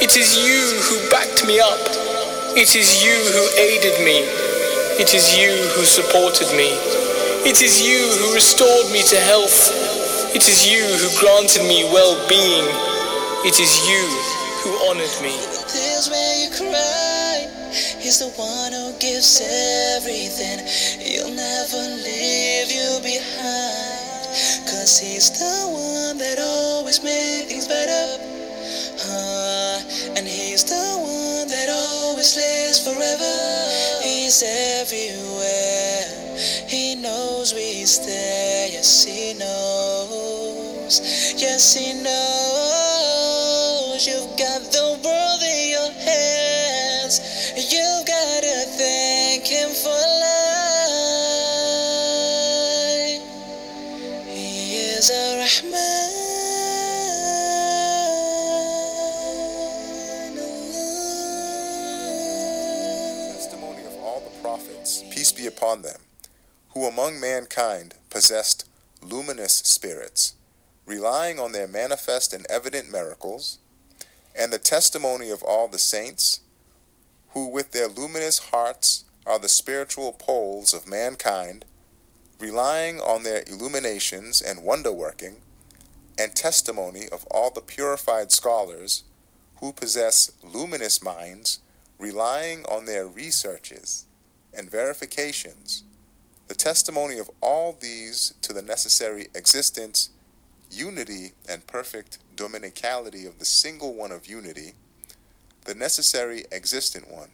It 0.00 0.16
is 0.16 0.40
you 0.40 0.80
who 0.88 0.96
backed 1.12 1.44
me 1.44 1.60
up. 1.60 1.84
It 2.56 2.74
is 2.74 3.04
you 3.04 3.12
who 3.12 3.44
aided 3.60 4.00
me. 4.08 4.24
It 4.96 5.12
is 5.12 5.36
you 5.36 5.52
who 5.76 5.84
supported 5.84 6.48
me. 6.56 6.72
It 7.44 7.60
is 7.60 7.84
you 7.84 8.00
who 8.24 8.32
restored 8.32 8.90
me 8.90 9.02
to 9.12 9.20
health. 9.20 9.68
It 10.34 10.48
is 10.48 10.64
you 10.64 10.80
who 10.80 11.12
granted 11.20 11.68
me 11.68 11.84
well 11.92 12.16
being. 12.26 12.64
It 13.44 13.60
is 13.60 13.84
you 13.84 14.00
who 14.64 14.72
honored 14.88 15.12
me. 15.20 15.36
Where 16.08 16.36
you 16.40 16.48
cry. 16.56 17.52
He's 18.00 18.20
the 18.20 18.32
one 18.40 18.72
who 18.72 18.96
gives 18.98 19.42
everything. 19.44 20.64
He'll 21.04 21.34
never 21.36 21.82
leave 22.00 22.72
you 22.72 22.98
behind. 23.04 23.87
Cause 24.70 24.98
he's 25.00 25.30
the 25.38 25.68
one 25.68 26.18
that 26.18 26.38
always 26.38 27.02
made 27.02 27.46
things 27.48 27.66
better. 27.66 28.22
Uh, 29.04 29.80
and 30.16 30.26
he's 30.26 30.64
the 30.64 30.74
one 30.74 31.48
that 31.48 31.68
always 31.70 32.36
lives 32.36 32.84
forever. 32.84 33.34
He's 34.02 34.42
everywhere. 34.42 36.28
He 36.68 36.94
knows 36.96 37.54
we're 37.54 37.86
there. 38.06 38.68
Yes, 38.68 39.04
he 39.04 39.34
knows. 39.34 41.00
Yes, 41.40 41.74
he 41.74 41.94
knows. 42.02 43.28
You've 44.06 44.36
got 44.38 44.62
the 44.70 44.98
world 45.02 45.42
in 45.42 45.70
your 45.70 45.90
hands. 45.92 46.37
Testimony 63.32 63.86
of 63.86 63.96
all 64.02 64.20
the 64.20 64.28
prophets, 64.42 65.02
peace 65.10 65.32
be 65.32 65.46
upon 65.46 65.80
them, 65.80 65.98
who 66.70 66.84
among 66.84 67.18
mankind 67.18 67.94
possessed 68.10 68.68
luminous 69.00 69.54
spirits, 69.54 70.34
relying 70.84 71.40
on 71.40 71.52
their 71.52 71.66
manifest 71.66 72.34
and 72.34 72.44
evident 72.50 72.92
miracles, 72.92 73.58
and 74.36 74.52
the 74.52 74.58
testimony 74.58 75.30
of 75.30 75.42
all 75.42 75.68
the 75.68 75.78
saints, 75.78 76.40
who 77.30 77.48
with 77.48 77.72
their 77.72 77.88
luminous 77.88 78.50
hearts 78.50 79.06
are 79.26 79.38
the 79.38 79.48
spiritual 79.48 80.12
poles 80.12 80.74
of 80.74 80.86
mankind, 80.86 81.64
relying 82.40 83.00
on 83.00 83.22
their 83.22 83.42
illuminations 83.46 84.40
and 84.40 84.62
wonder 84.62 84.92
working, 84.92 85.36
and 86.18 86.34
testimony 86.34 87.08
of 87.10 87.24
all 87.30 87.50
the 87.50 87.60
purified 87.60 88.32
scholars, 88.32 89.04
who 89.56 89.72
possess 89.72 90.30
luminous 90.42 91.02
minds, 91.02 91.60
relying 91.98 92.64
on 92.66 92.84
their 92.84 93.06
researches 93.06 94.06
and 94.54 94.70
verifications, 94.70 95.82
the 96.46 96.54
testimony 96.54 97.18
of 97.18 97.30
all 97.40 97.76
these 97.78 98.34
to 98.40 98.52
the 98.52 98.62
necessary 98.62 99.28
existence, 99.34 100.10
unity, 100.70 101.32
and 101.48 101.66
perfect 101.66 102.18
dominicality 102.36 103.26
of 103.26 103.38
the 103.38 103.44
single 103.44 103.94
one 103.94 104.12
of 104.12 104.26
unity, 104.26 104.72
the 105.64 105.74
necessary 105.74 106.44
existent 106.52 107.10
one, 107.10 107.30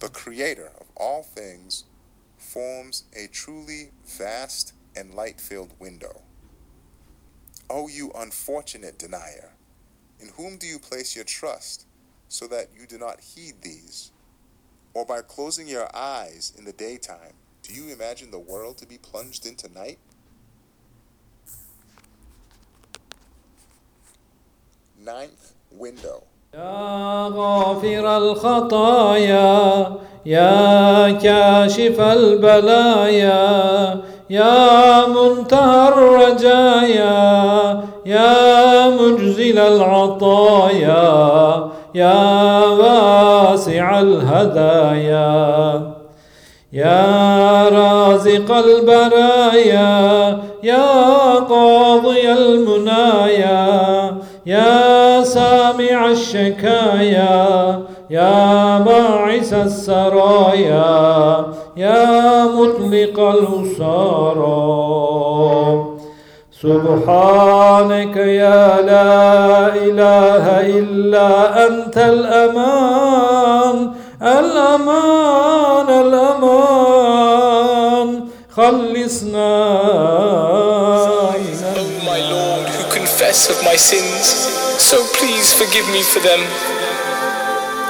the 0.00 0.08
creator 0.08 0.70
of 0.80 0.86
all 0.96 1.22
things, 1.22 1.84
forms 2.48 3.04
a 3.14 3.28
truly 3.28 3.90
vast 4.06 4.72
and 4.96 5.14
light 5.14 5.40
filled 5.40 5.72
window. 5.78 6.22
O 7.68 7.88
you 7.88 8.10
unfortunate 8.16 8.98
denier, 8.98 9.52
in 10.18 10.28
whom 10.28 10.56
do 10.56 10.66
you 10.66 10.78
place 10.78 11.14
your 11.14 11.26
trust, 11.26 11.84
so 12.28 12.46
that 12.46 12.70
you 12.74 12.86
do 12.86 12.96
not 12.96 13.20
heed 13.20 13.60
these? 13.60 14.12
Or 14.94 15.04
by 15.04 15.20
closing 15.20 15.68
your 15.68 15.94
eyes 15.94 16.52
in 16.56 16.64
the 16.64 16.72
daytime, 16.72 17.34
do 17.62 17.74
you 17.74 17.92
imagine 17.92 18.30
the 18.30 18.38
world 18.38 18.78
to 18.78 18.86
be 18.86 18.96
plunged 18.96 19.46
into 19.46 19.70
night? 19.70 19.98
Ninth 24.98 25.52
window. 25.70 26.24
يا 26.54 27.28
غافر 27.36 28.16
الخطايا 28.16 29.86
يا 30.26 31.10
كاشف 31.10 32.00
البلايا 32.00 33.96
يا 34.30 35.06
منتهى 35.06 35.88
الرجايا 35.88 37.80
يا 38.06 38.88
مجزل 38.88 39.58
العطايا 39.58 41.02
يا 41.94 42.60
واسع 42.66 44.00
الهدايا 44.00 45.82
يا 46.72 47.68
رازق 47.68 48.52
البرايا 48.56 50.38
يا 50.62 51.34
قاضي 51.34 52.32
المنايا 52.32 53.68
يا 54.46 54.77
سامع 55.78 56.10
الشكايا 56.10 57.82
يا 58.10 58.78
باعث 58.78 59.52
السرايا 59.52 61.46
يا 61.76 62.44
مطلق 62.44 63.20
الأسارى 63.20 64.48
سبحانك 66.62 68.16
يا 68.16 68.80
لا 68.82 69.74
إله 69.74 70.60
إلا 70.78 71.66
أنت 71.66 71.98
الأمان 71.98 73.92
الأمان 74.22 75.88
الأمان. 76.06 76.48
خلصنا. 78.50 79.54
O 81.78 81.82
my 82.04 82.20
Lord, 82.34 82.66
who 82.74 82.82
confess 82.98 83.50
of 83.50 83.62
my 83.62 83.76
sins, 83.76 84.67
so 84.78 85.04
please 85.18 85.52
forgive 85.52 85.86
me 85.90 86.02
for 86.02 86.20
them. 86.20 86.40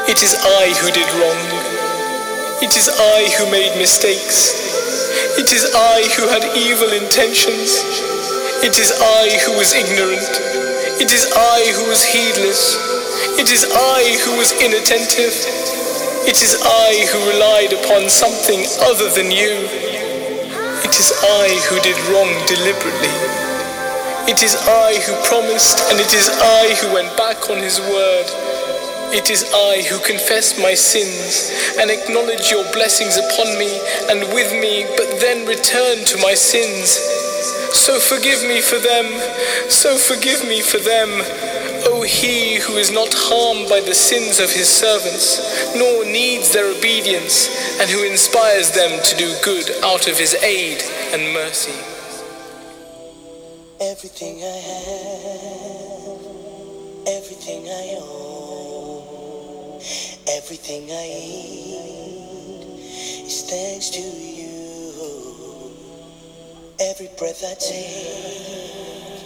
It 0.08 0.22
is 0.24 0.34
I 0.34 0.72
who 0.80 0.88
did 0.90 1.06
wrong. 1.20 1.40
It 2.64 2.76
is 2.76 2.88
I 2.88 3.28
who 3.36 3.50
made 3.52 3.76
mistakes. 3.78 4.56
It 5.38 5.52
is 5.52 5.68
I 5.74 6.02
who 6.16 6.26
had 6.26 6.42
evil 6.56 6.90
intentions. 6.90 7.84
It 8.64 8.80
is 8.80 8.90
I 8.90 9.38
who 9.44 9.52
was 9.60 9.76
ignorant. 9.76 10.32
It 10.98 11.12
is 11.12 11.30
I 11.30 11.70
who 11.76 11.88
was 11.88 12.02
heedless. 12.02 12.74
It 13.38 13.52
is 13.52 13.68
I 13.68 14.18
who 14.24 14.36
was 14.36 14.50
inattentive. 14.58 15.36
It 16.26 16.42
is 16.42 16.56
I 16.60 17.06
who 17.12 17.18
relied 17.30 17.72
upon 17.72 18.08
something 18.08 18.64
other 18.90 19.08
than 19.12 19.30
you. 19.30 19.68
It 20.82 20.94
is 20.98 21.12
I 21.22 21.48
who 21.68 21.78
did 21.80 21.96
wrong 22.10 22.32
deliberately. 22.48 23.47
It 24.28 24.42
is 24.42 24.54
I 24.68 25.00
who 25.08 25.16
promised, 25.24 25.80
and 25.88 25.98
it 25.98 26.12
is 26.12 26.28
I 26.28 26.76
who 26.76 26.92
went 26.92 27.16
back 27.16 27.48
on 27.48 27.56
his 27.56 27.80
word. 27.80 28.26
It 29.08 29.30
is 29.30 29.50
I 29.54 29.80
who 29.88 29.98
confess 30.04 30.60
my 30.60 30.74
sins 30.74 31.48
and 31.80 31.90
acknowledge 31.90 32.50
your 32.50 32.70
blessings 32.74 33.16
upon 33.16 33.56
me 33.58 33.80
and 34.12 34.20
with 34.34 34.52
me, 34.52 34.84
but 34.98 35.18
then 35.24 35.48
return 35.48 36.04
to 36.04 36.20
my 36.20 36.34
sins. 36.34 37.00
So 37.72 37.98
forgive 37.98 38.44
me 38.44 38.60
for 38.60 38.76
them, 38.76 39.16
so 39.70 39.96
forgive 39.96 40.44
me 40.44 40.60
for 40.60 40.76
them. 40.76 41.08
O 41.88 42.02
he 42.02 42.56
who 42.60 42.76
is 42.76 42.92
not 42.92 43.08
harmed 43.16 43.70
by 43.70 43.80
the 43.80 43.94
sins 43.94 44.40
of 44.40 44.52
his 44.52 44.68
servants, 44.68 45.40
nor 45.74 46.04
needs 46.04 46.52
their 46.52 46.68
obedience, 46.68 47.48
and 47.80 47.88
who 47.88 48.04
inspires 48.04 48.72
them 48.72 49.00
to 49.04 49.16
do 49.16 49.32
good 49.42 49.72
out 49.82 50.06
of 50.06 50.18
his 50.18 50.34
aid 50.44 50.82
and 51.16 51.32
mercy. 51.32 51.72
Everything 53.80 54.42
I 54.42 54.58
have, 54.74 56.18
everything 57.06 57.68
I 57.68 57.96
own, 58.02 59.80
everything 60.26 60.90
I 60.90 61.06
eat 61.06 62.66
is 63.24 63.42
thanks 63.48 63.90
to 63.90 64.00
you. 64.00 65.76
Every 66.80 67.08
breath 67.16 67.44
I 67.46 67.54
take, 67.54 69.22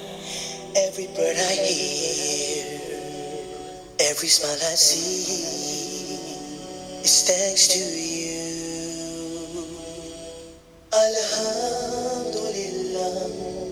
every 0.76 1.06
bird 1.16 1.38
I 1.38 1.54
hear, 1.54 2.78
every 4.00 4.28
smile 4.28 4.52
I 4.52 4.76
see 4.76 6.12
is 7.00 7.22
thanks 7.26 7.68
to 7.68 7.78
you. 7.78 8.12
Alhamdulillah. 10.92 13.71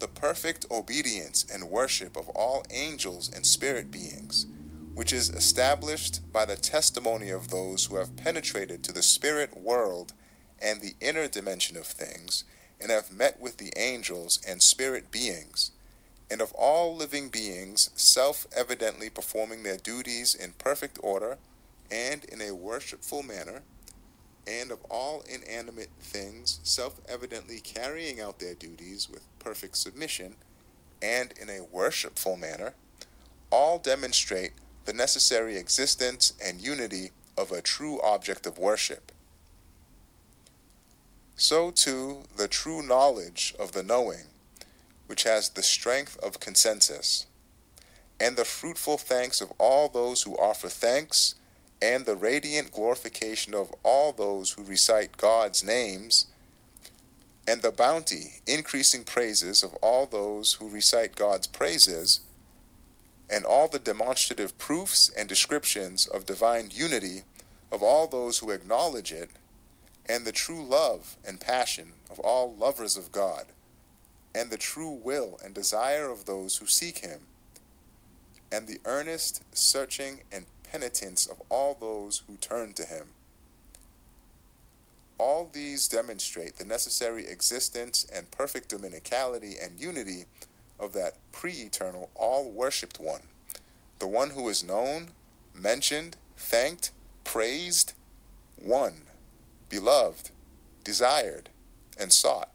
the 0.00 0.08
perfect 0.08 0.66
obedience 0.70 1.46
and 1.52 1.70
worship 1.70 2.16
of 2.16 2.28
all 2.30 2.64
angels 2.70 3.30
and 3.34 3.44
spirit 3.46 3.90
beings, 3.90 4.46
which 4.94 5.12
is 5.12 5.28
established 5.30 6.20
by 6.32 6.44
the 6.44 6.56
testimony 6.56 7.30
of 7.30 7.50
those 7.50 7.84
who 7.84 7.96
have 7.96 8.16
penetrated 8.16 8.82
to 8.82 8.92
the 8.92 9.02
spirit 9.02 9.56
world 9.56 10.12
and 10.60 10.80
the 10.80 10.94
inner 11.00 11.28
dimension 11.28 11.76
of 11.76 11.86
things, 11.86 12.44
and 12.80 12.90
have 12.90 13.12
met 13.12 13.38
with 13.40 13.58
the 13.58 13.72
angels 13.76 14.40
and 14.48 14.62
spirit 14.62 15.10
beings, 15.10 15.70
and 16.30 16.40
of 16.40 16.52
all 16.52 16.96
living 16.96 17.28
beings 17.28 17.90
self 17.94 18.46
evidently 18.56 19.10
performing 19.10 19.62
their 19.62 19.76
duties 19.76 20.34
in 20.34 20.52
perfect 20.52 20.98
order 21.02 21.36
and 21.90 22.24
in 22.24 22.40
a 22.40 22.54
worshipful 22.54 23.22
manner, 23.22 23.62
and 24.46 24.70
of 24.70 24.82
all 24.90 25.22
inanimate 25.28 25.90
things 26.00 26.60
self 26.62 27.00
evidently 27.08 27.60
carrying 27.60 28.20
out 28.20 28.38
their 28.38 28.54
duties 28.54 29.08
with 29.08 29.22
perfect 29.38 29.76
submission 29.76 30.34
and 31.02 31.32
in 31.40 31.48
a 31.48 31.64
worshipful 31.70 32.36
manner, 32.36 32.74
all 33.50 33.78
demonstrate 33.78 34.52
the 34.84 34.92
necessary 34.92 35.56
existence 35.56 36.32
and 36.44 36.60
unity 36.60 37.10
of 37.36 37.50
a 37.50 37.62
true 37.62 38.00
object 38.02 38.46
of 38.46 38.58
worship. 38.58 39.12
So 41.36 41.70
too 41.70 42.24
the 42.36 42.48
true 42.48 42.82
knowledge 42.82 43.54
of 43.58 43.72
the 43.72 43.82
knowing, 43.82 44.24
which 45.06 45.22
has 45.24 45.50
the 45.50 45.62
strength 45.62 46.18
of 46.22 46.40
consensus, 46.40 47.26
and 48.20 48.36
the 48.36 48.44
fruitful 48.44 48.98
thanks 48.98 49.40
of 49.40 49.52
all 49.58 49.88
those 49.88 50.22
who 50.22 50.34
offer 50.34 50.68
thanks, 50.68 51.34
and 51.82 52.04
the 52.04 52.16
radiant 52.16 52.72
glorification 52.72 53.54
of 53.54 53.74
all 53.82 54.12
those 54.12 54.52
who 54.52 54.62
recite 54.62 55.16
God's 55.16 55.64
names, 55.64 56.26
and 57.48 57.62
the 57.62 57.72
bounty, 57.72 58.40
increasing 58.46 59.02
praises 59.02 59.62
of 59.62 59.74
all 59.76 60.06
those 60.06 60.54
who 60.54 60.68
recite 60.68 61.16
God's 61.16 61.46
praises, 61.46 62.20
and 63.30 63.44
all 63.44 63.68
the 63.68 63.78
demonstrative 63.78 64.58
proofs 64.58 65.08
and 65.16 65.28
descriptions 65.28 66.06
of 66.06 66.26
divine 66.26 66.70
unity 66.72 67.22
of 67.72 67.82
all 67.82 68.06
those 68.06 68.38
who 68.38 68.50
acknowledge 68.50 69.12
it, 69.12 69.30
and 70.06 70.24
the 70.24 70.32
true 70.32 70.64
love 70.64 71.16
and 71.26 71.40
passion 71.40 71.92
of 72.10 72.18
all 72.18 72.54
lovers 72.54 72.96
of 72.96 73.12
God, 73.12 73.46
and 74.34 74.50
the 74.50 74.58
true 74.58 74.90
will 75.02 75.38
and 75.44 75.54
desire 75.54 76.10
of 76.10 76.26
those 76.26 76.56
who 76.56 76.66
seek 76.66 76.98
Him, 76.98 77.20
and 78.52 78.66
the 78.66 78.80
earnest 78.84 79.42
searching 79.52 80.20
and 80.32 80.46
penitence 80.70 81.26
of 81.26 81.42
all 81.48 81.76
those 81.78 82.22
who 82.26 82.36
turn 82.36 82.72
to 82.74 82.84
Him. 82.84 83.08
All 85.18 85.50
these 85.52 85.88
demonstrate 85.88 86.56
the 86.56 86.64
necessary 86.64 87.26
existence 87.26 88.06
and 88.14 88.30
perfect 88.30 88.70
dominicality 88.70 89.62
and 89.62 89.78
unity 89.78 90.24
of 90.78 90.92
that 90.94 91.14
pre 91.32 91.52
eternal, 91.52 92.10
all 92.14 92.50
worshipped 92.50 92.98
one, 92.98 93.22
the 93.98 94.06
one 94.06 94.30
who 94.30 94.48
is 94.48 94.64
known, 94.64 95.10
mentioned, 95.54 96.16
thanked, 96.36 96.90
praised, 97.24 97.92
won, 98.60 99.02
beloved, 99.68 100.30
desired, 100.84 101.50
and 101.98 102.12
sought. 102.12 102.48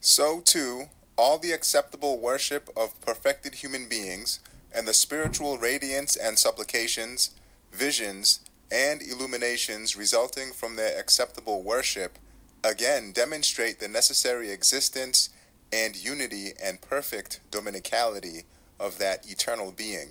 So, 0.00 0.40
too, 0.40 0.90
all 1.16 1.38
the 1.38 1.52
acceptable 1.52 2.18
worship 2.18 2.68
of 2.76 3.00
perfected 3.00 3.56
human 3.56 3.88
beings 3.88 4.40
and 4.78 4.86
the 4.86 4.94
spiritual 4.94 5.58
radiance 5.58 6.14
and 6.14 6.38
supplications, 6.38 7.32
visions, 7.72 8.38
and 8.70 9.02
illuminations 9.02 9.96
resulting 9.96 10.52
from 10.52 10.76
their 10.76 10.96
acceptable 10.96 11.64
worship 11.64 12.16
again 12.62 13.10
demonstrate 13.10 13.80
the 13.80 13.88
necessary 13.88 14.52
existence 14.52 15.30
and 15.72 15.96
unity 15.96 16.52
and 16.62 16.80
perfect 16.80 17.40
dominicality 17.50 18.44
of 18.78 18.98
that 18.98 19.28
eternal 19.28 19.72
being, 19.72 20.10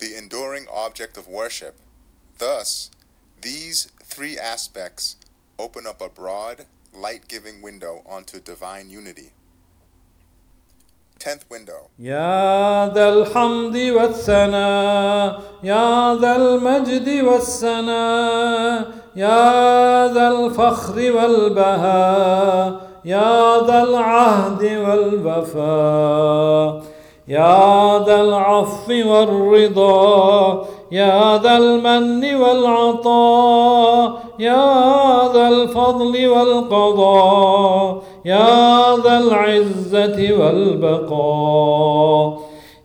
the 0.00 0.14
enduring 0.14 0.66
object 0.70 1.16
of 1.16 1.26
worship. 1.26 1.76
Thus, 2.36 2.90
these 3.40 3.90
three 4.02 4.38
aspects 4.38 5.16
open 5.58 5.86
up 5.86 6.02
a 6.02 6.10
broad, 6.10 6.66
light 6.92 7.26
giving 7.26 7.62
window 7.62 8.02
onto 8.04 8.38
divine 8.38 8.90
unity. 8.90 9.30
Tenth 11.18 11.44
window. 11.50 11.88
يا 11.98 12.92
ذا 12.94 13.08
الحمد 13.08 13.76
والثناء 13.76 15.40
يا 15.62 16.14
ذا 16.14 16.36
المجد 16.36 17.24
والسناء 17.24 18.84
يا 19.16 20.12
ذا 20.12 20.28
الفخر 20.28 21.12
والبهاء 21.16 22.72
يا 23.04 23.60
ذا 23.66 23.82
العهد 23.82 24.62
والوفاء 24.84 26.82
يا 27.28 27.98
ذا 28.06 28.20
العفو 28.20 28.92
والرضا 28.92 30.66
يا 30.92 31.38
ذا 31.38 31.56
المن 31.56 32.34
والعطاء 32.34 34.12
يا 34.38 35.32
ذا 35.32 35.48
الفضل 35.48 36.26
والقضاء 36.26 38.02
يا 38.26 38.96
ذا 39.04 39.18
العزة 39.18 40.18
والبقاء 40.40 42.38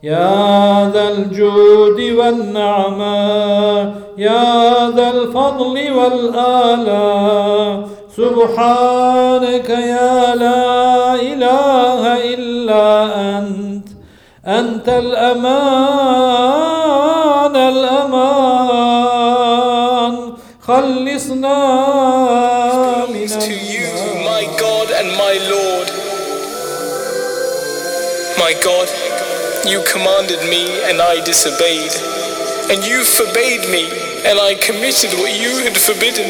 يا 0.04 0.89
ذا 0.94 1.10
الجود 1.10 2.02
والنعماء 2.18 3.94
يا 4.18 4.89
ذا 4.89 5.10
الفضل 5.10 5.92
والآلاء 5.98 7.88
سبحانك 8.18 9.70
يا 9.70 10.36
لا 10.36 11.16
إله 11.16 12.34
إلا 12.34 13.06
أنت 13.38 13.88
أنت 14.48 14.89
الأمان 14.89 16.22
الأمان. 17.56 18.62
خلصنا 20.62 21.58
من 23.14 23.28
and 25.02 25.18
my 25.18 25.34
Lord. 25.49 25.89
My 28.38 28.54
God, 28.62 28.86
you 29.66 29.82
commanded 29.89 30.38
me 30.45 30.70
and 30.86 31.02
I 31.02 31.18
disobeyed, 31.26 31.89
and 32.70 32.86
you 32.86 33.02
forbade 33.02 33.66
me 33.74 33.89
and 34.30 34.38
I 34.38 34.54
committed 34.62 35.10
what 35.18 35.34
you 35.34 35.58
had 35.66 35.74
forbidden. 35.74 36.30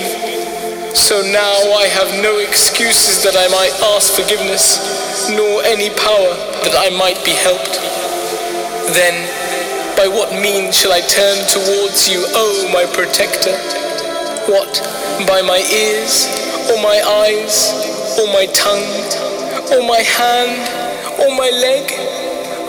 So 0.95 1.19
now 1.19 1.59
I 1.75 1.91
have 1.91 2.23
no 2.23 2.39
excuses 2.39 3.19
that 3.27 3.35
I 3.35 3.51
might 3.51 3.75
ask 3.91 4.15
forgiveness, 4.15 4.79
nor 5.27 5.67
any 5.67 5.89
power 5.91 6.31
that 6.63 6.75
I 6.79 6.95
might 6.95 7.19
be 7.27 7.35
helped. 7.35 7.75
Then, 8.95 9.27
by 9.99 10.07
what 10.07 10.31
means 10.31 10.79
shall 10.79 10.93
I 10.93 11.01
turn 11.11 11.43
towards 11.51 12.07
you, 12.07 12.23
O 12.39 12.71
my 12.71 12.87
protector? 12.87 13.51
What? 14.47 14.79
By 15.27 15.41
my 15.41 15.59
ears, 15.59 16.31
or 16.71 16.79
my 16.81 17.03
eyes, 17.03 17.90
or 18.19 18.27
my 18.33 18.45
tongue, 18.51 18.87
or 19.71 19.85
my 19.87 20.01
hand, 20.01 20.59
or 21.19 21.31
my 21.35 21.49
leg? 21.49 21.85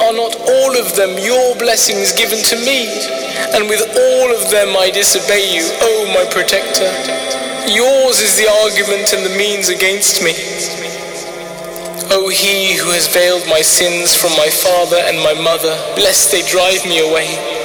Are 0.03 0.13
not 0.13 0.35
all 0.51 0.77
of 0.77 0.95
them 0.97 1.19
your 1.19 1.55
blessings 1.57 2.13
given 2.13 2.43
to 2.51 2.57
me? 2.67 2.91
And 3.55 3.69
with 3.69 3.81
all 3.81 4.29
of 4.35 4.51
them 4.51 4.77
I 4.77 4.91
disobey 4.91 5.55
you, 5.55 5.65
O 5.83 6.11
my 6.15 6.27
protector. 6.31 6.91
Yours 7.71 8.21
is 8.21 8.37
the 8.37 8.51
argument 8.67 9.13
and 9.13 9.25
the 9.25 9.37
means 9.39 9.69
against 9.69 10.23
me. 10.23 10.35
O 12.11 12.29
he 12.29 12.77
who 12.77 12.91
has 12.91 13.09
veiled 13.09 13.47
my 13.49 13.63
sins 13.63 14.15
from 14.15 14.33
my 14.37 14.51
father 14.51 14.99
and 15.07 15.19
my 15.23 15.35
mother, 15.35 15.75
lest 15.97 16.33
they 16.33 16.43
drive 16.43 16.85
me 16.85 16.99
away 17.01 17.63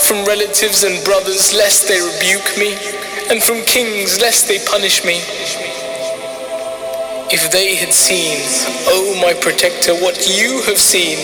from 0.00 0.24
relatives 0.24 0.82
and 0.82 1.04
brothers, 1.04 1.54
lest 1.54 1.86
they 1.86 2.00
rebuke 2.00 2.56
me, 2.58 2.72
and 3.30 3.42
from 3.42 3.62
kings, 3.64 4.20
lest 4.20 4.48
they 4.48 4.58
punish 4.66 5.04
me. 5.04 5.20
If 7.32 7.52
they 7.52 7.76
had 7.76 7.94
seen, 7.94 8.40
O 8.88 9.14
my 9.22 9.34
protector, 9.34 9.94
what 9.94 10.26
you 10.26 10.62
have 10.66 10.78
seen, 10.78 11.16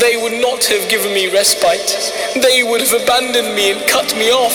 they 0.00 0.18
would 0.20 0.38
not 0.42 0.62
have 0.66 0.86
given 0.90 1.14
me 1.14 1.28
respite. 1.32 1.96
They 2.34 2.62
would 2.62 2.82
have 2.82 2.92
abandoned 2.92 3.54
me 3.56 3.70
and 3.72 3.80
cut 3.88 4.14
me 4.16 4.30
off. 4.30 4.52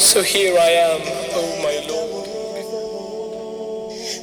So 0.00 0.22
here 0.22 0.56
I 0.58 0.70
am, 0.70 1.02
O 1.36 1.58
my 1.60 1.84
Lord. 1.86 2.24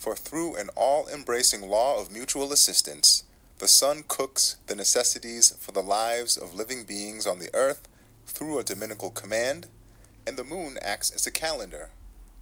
For 0.00 0.16
through 0.16 0.56
an 0.56 0.70
all 0.74 1.06
embracing 1.08 1.68
law 1.68 2.00
of 2.00 2.10
mutual 2.10 2.54
assistance, 2.54 3.24
the 3.58 3.68
sun 3.68 4.02
cooks 4.08 4.56
the 4.66 4.74
necessities 4.74 5.54
for 5.60 5.72
the 5.72 5.82
lives 5.82 6.38
of 6.38 6.54
living 6.54 6.84
beings 6.84 7.26
on 7.26 7.38
the 7.38 7.50
earth 7.52 7.86
through 8.26 8.58
a 8.58 8.64
dominical 8.64 9.10
command, 9.10 9.66
and 10.26 10.38
the 10.38 10.42
moon 10.42 10.78
acts 10.80 11.10
as 11.10 11.26
a 11.26 11.30
calendar, 11.30 11.90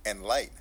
and 0.07 0.23
light, 0.23 0.53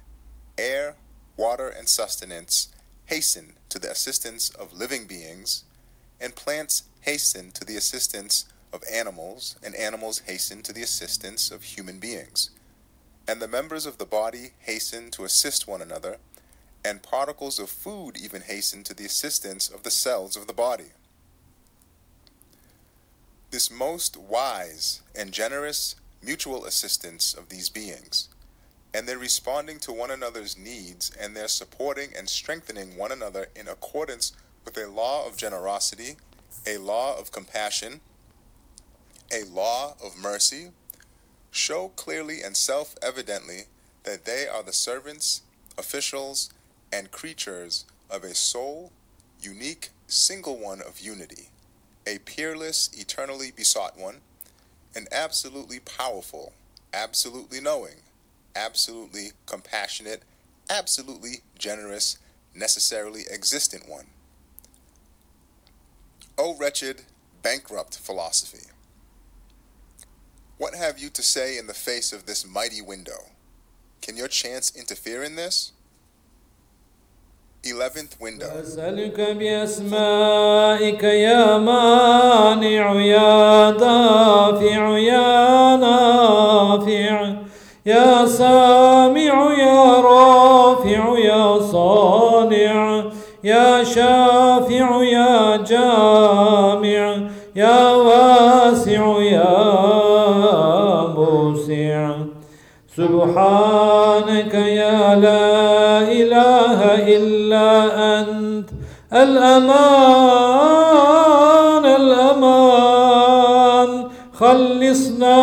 air, 0.57 0.95
water, 1.37 1.69
and 1.69 1.87
sustenance 1.87 2.69
hasten 3.05 3.53
to 3.69 3.77
the 3.77 3.91
assistance 3.91 4.49
of 4.49 4.73
living 4.73 5.05
beings, 5.05 5.65
and 6.19 6.35
plants 6.35 6.81
hasten 7.01 7.51
to 7.51 7.63
the 7.63 7.77
assistance 7.77 8.45
of 8.73 8.81
animals, 8.91 9.55
and 9.63 9.75
animals 9.75 10.23
hasten 10.25 10.63
to 10.63 10.73
the 10.73 10.81
assistance 10.81 11.51
of 11.51 11.61
human 11.61 11.99
beings. 11.99 12.49
And 13.27 13.39
the 13.39 13.47
members 13.47 13.85
of 13.85 13.99
the 13.99 14.05
body 14.05 14.53
hasten 14.61 15.11
to 15.11 15.25
assist 15.25 15.67
one 15.67 15.83
another, 15.83 16.17
and 16.88 17.03
particles 17.03 17.59
of 17.59 17.69
food 17.69 18.15
even 18.17 18.43
hasten 18.43 18.81
to 18.81 18.93
the 18.93 19.05
assistance 19.05 19.67
of 19.67 19.83
the 19.83 19.91
cells 19.91 20.38
of 20.38 20.47
the 20.47 20.53
body. 20.53 20.91
This 23.51 23.69
most 23.69 24.15
wise 24.15 25.01
and 25.13 25.33
generous 25.33 25.95
mutual 26.23 26.65
assistance 26.65 27.33
of 27.33 27.49
these 27.49 27.67
beings, 27.67 28.29
and 28.93 29.05
their 29.05 29.17
responding 29.17 29.79
to 29.79 29.91
one 29.91 30.11
another's 30.11 30.57
needs, 30.57 31.11
and 31.19 31.35
their 31.35 31.49
supporting 31.49 32.11
and 32.17 32.29
strengthening 32.29 32.95
one 32.95 33.11
another 33.11 33.47
in 33.53 33.67
accordance 33.67 34.31
with 34.63 34.77
a 34.77 34.88
law 34.88 35.27
of 35.27 35.35
generosity, 35.35 36.15
a 36.65 36.77
law 36.77 37.19
of 37.19 37.33
compassion, 37.33 37.99
a 39.33 39.43
law 39.43 39.95
of 40.01 40.17
mercy, 40.17 40.69
show 41.51 41.89
clearly 41.89 42.41
and 42.41 42.55
self 42.55 42.95
evidently 43.01 43.63
that 44.03 44.23
they 44.23 44.47
are 44.47 44.63
the 44.63 44.71
servants, 44.71 45.41
officials, 45.77 46.49
and 46.91 47.11
creatures 47.11 47.85
of 48.09 48.23
a 48.23 48.33
sole, 48.33 48.91
unique, 49.41 49.89
single 50.07 50.57
one 50.57 50.81
of 50.81 50.99
unity, 50.99 51.49
a 52.05 52.19
peerless, 52.19 52.89
eternally 52.97 53.51
besought 53.55 53.97
one, 53.97 54.21
an 54.95 55.07
absolutely 55.11 55.79
powerful, 55.79 56.53
absolutely 56.93 57.59
knowing, 57.59 57.95
absolutely 58.55 59.31
compassionate, 59.45 60.23
absolutely 60.69 61.41
generous, 61.57 62.17
necessarily 62.55 63.23
existent 63.29 63.88
one. 63.88 64.07
O 66.38 66.55
wretched, 66.55 67.03
bankrupt 67.41 67.97
philosophy! 67.97 68.67
What 70.57 70.73
have 70.73 70.97
you 70.97 71.09
to 71.09 71.21
say 71.21 71.57
in 71.57 71.67
the 71.67 71.73
face 71.73 72.11
of 72.11 72.25
this 72.25 72.45
mighty 72.45 72.81
window? 72.81 73.29
Can 74.01 74.17
your 74.17 74.27
chance 74.27 74.75
interfere 74.75 75.21
in 75.21 75.35
this? 75.35 75.71
Eleventh 77.64 78.16
window. 78.22 78.47
أسألك 78.62 79.20
بأسمائك 79.39 81.03
يا 81.03 81.58
مانع 81.58 83.01
يا 83.01 83.72
دافع 83.72 84.97
يا 84.97 85.76
نافع 85.76 87.34
يا 87.86 88.26
سامع 88.26 89.53
يا 89.60 90.01
رافع 90.01 91.18
يا 91.20 91.60
صانع 91.60 93.03
يا 93.43 93.84
شافع 93.84 95.03
يا 95.03 95.58
جامع 95.58 97.30
يا 97.55 97.91
واسع 97.91 99.22
يا 99.22 99.53
موسع 101.16 102.16
سبحانك 102.97 104.53
يا 104.53 105.16
لا 105.16 106.01
إله 106.12 106.80
إلا 107.16 107.36
الأمان 109.14 110.66
الأمان 111.86 113.30
خلصنا 114.39 115.38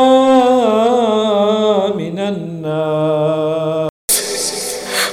من 1.97 2.19
النار 2.19 3.89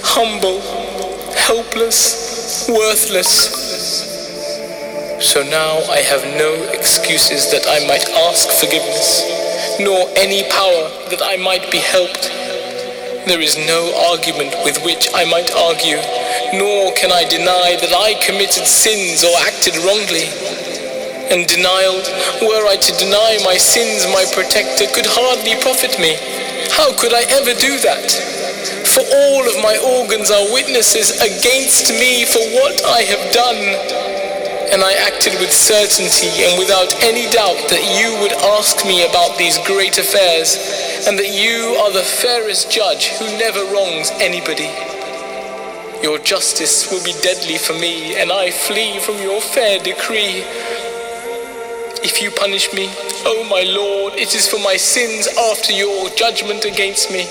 humble, 0.04 0.60
helpless, 1.47 2.68
worthless. 2.68 3.32
So 5.22 5.43
now 5.43 5.80
I 5.89 6.02
have 6.12 6.26
no 6.38 6.52
excuses 6.74 7.49
that 7.52 7.66
I 7.70 7.88
might 7.88 8.10
ask 8.28 8.49
forgiveness, 8.60 9.24
nor 9.80 10.10
any 10.18 10.43
power 10.49 10.89
that 11.10 11.22
I 11.24 11.38
might 11.38 11.72
be 11.72 11.78
helped. 11.80 12.30
There 13.32 13.39
is 13.39 13.55
no 13.55 13.95
argument 14.11 14.51
with 14.67 14.84
which 14.84 15.07
I 15.15 15.23
might 15.23 15.55
argue, 15.55 15.95
nor 16.51 16.91
can 16.99 17.15
I 17.15 17.23
deny 17.23 17.79
that 17.79 17.95
I 17.95 18.19
committed 18.19 18.67
sins 18.67 19.23
or 19.23 19.32
acted 19.47 19.79
wrongly. 19.88 20.27
And 21.32 21.47
denial, 21.47 22.03
were 22.43 22.67
I 22.67 22.75
to 22.75 22.91
deny 22.99 23.39
my 23.47 23.55
sins, 23.55 24.03
my 24.11 24.27
protector 24.36 24.84
could 24.91 25.07
hardly 25.07 25.55
profit 25.63 25.95
me. 25.95 26.19
How 26.75 26.91
could 26.91 27.15
I 27.15 27.23
ever 27.39 27.55
do 27.55 27.79
that? 27.88 28.11
For 28.91 29.07
all 29.07 29.47
of 29.47 29.63
my 29.63 29.79
organs 29.79 30.27
are 30.27 30.51
witnesses 30.51 31.15
against 31.23 31.88
me 31.88 32.27
for 32.27 32.43
what 32.59 32.84
I 32.84 33.07
have 33.07 33.32
done. 33.32 34.20
And 34.72 34.82
I 34.82 34.93
acted 35.05 35.34
with 35.39 35.51
certainty 35.51 36.32
and 36.47 36.57
without 36.57 36.95
any 37.03 37.30
doubt 37.30 37.59
that 37.67 37.84
you 37.99 38.15
would 38.24 38.32
ask 38.55 38.86
me 38.88 39.03
about 39.03 39.38
these 39.38 39.59
great 39.67 39.97
affairs, 39.97 40.55
and 41.05 41.19
that 41.19 41.28
you 41.28 41.76
are 41.76 41.91
the 41.91 42.07
fairest 42.07 42.72
judge 42.72 43.07
who 43.19 43.26
never 43.38 43.59
wrongs 43.67 44.11
anybody. 44.24 44.72
Your 46.01 46.19
justice 46.19 46.89
will 46.89 47.03
be 47.03 47.11
deadly 47.22 47.57
for 47.57 47.74
me, 47.74 48.15
and 48.15 48.32
I 48.32 48.49
flee 48.49 48.99
from 48.99 49.17
your 49.22 49.41
fair 49.41 49.78
decree. 49.78 50.47
If 52.01 52.22
you 52.22 52.32
punish 52.32 52.74
me, 52.74 52.88
O 53.28 53.45
my 53.51 53.63
Lord, 53.63 54.13
it 54.13 54.34
is 54.34 54.47
for 54.47 54.59
my 54.63 54.78
sins 54.78 55.28
after 55.51 55.74
your 55.74 56.09
judgment 56.15 56.63
against 56.63 57.11
me. 57.11 57.28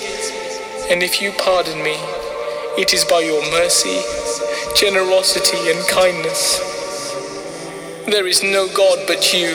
And 0.92 1.02
if 1.02 1.22
you 1.22 1.32
pardon 1.32 1.82
me, 1.82 1.96
it 2.76 2.92
is 2.92 3.04
by 3.04 3.20
your 3.20 3.42
mercy, 3.50 3.98
generosity, 4.76 5.72
and 5.72 5.80
kindness. 5.88 6.69
There 8.10 8.26
is 8.26 8.42
no 8.42 8.66
God 8.74 9.06
but 9.06 9.32
you. 9.32 9.54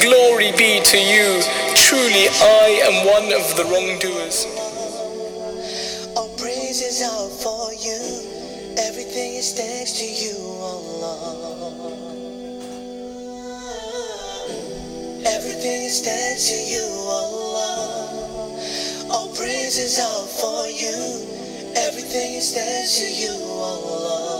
Glory 0.00 0.52
be 0.56 0.80
to 0.82 0.98
you. 0.98 1.42
Truly, 1.76 2.28
I 2.40 2.80
am 2.88 3.04
one 3.06 3.30
of 3.30 3.44
the 3.56 3.64
wrongdoers. 3.64 4.46
All 6.16 6.30
praises 6.38 7.02
are 7.02 7.28
for 7.28 7.74
you. 7.74 8.00
Everything 8.78 9.34
is 9.34 9.52
thanks 9.52 9.92
to 10.00 10.06
you, 10.06 10.32
oh 10.38 10.72
Allah. 11.02 11.92
Everything 15.26 15.82
is 15.84 16.00
thanks 16.00 16.48
to 16.48 16.56
you, 16.56 16.86
oh 16.88 17.20
Allah. 17.20 19.12
All 19.12 19.28
praises 19.36 19.98
are 20.00 20.26
for 20.40 20.66
you. 20.68 21.76
Everything 21.76 22.34
is 22.34 22.54
thanks 22.54 22.98
to 22.98 23.06
you, 23.12 23.36
oh 23.42 23.84
Allah. 23.92 24.39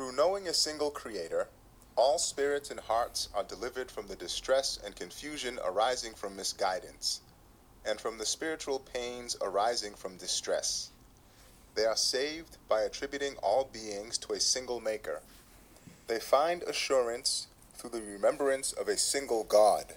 Through 0.00 0.12
knowing 0.12 0.48
a 0.48 0.54
single 0.54 0.90
Creator, 0.90 1.46
all 1.94 2.16
spirits 2.16 2.70
and 2.70 2.80
hearts 2.80 3.28
are 3.34 3.44
delivered 3.44 3.90
from 3.90 4.06
the 4.06 4.16
distress 4.16 4.78
and 4.82 4.96
confusion 4.96 5.58
arising 5.62 6.14
from 6.14 6.36
misguidance, 6.36 7.20
and 7.84 8.00
from 8.00 8.16
the 8.16 8.24
spiritual 8.24 8.78
pains 8.78 9.36
arising 9.42 9.92
from 9.92 10.16
distress. 10.16 10.88
They 11.74 11.84
are 11.84 11.98
saved 11.98 12.56
by 12.66 12.80
attributing 12.80 13.34
all 13.42 13.68
beings 13.70 14.16
to 14.20 14.32
a 14.32 14.40
single 14.40 14.80
maker. 14.80 15.20
They 16.06 16.18
find 16.18 16.62
assurance 16.62 17.48
through 17.74 17.90
the 17.90 18.00
remembrance 18.00 18.72
of 18.72 18.88
a 18.88 18.96
single 18.96 19.44
God. 19.44 19.96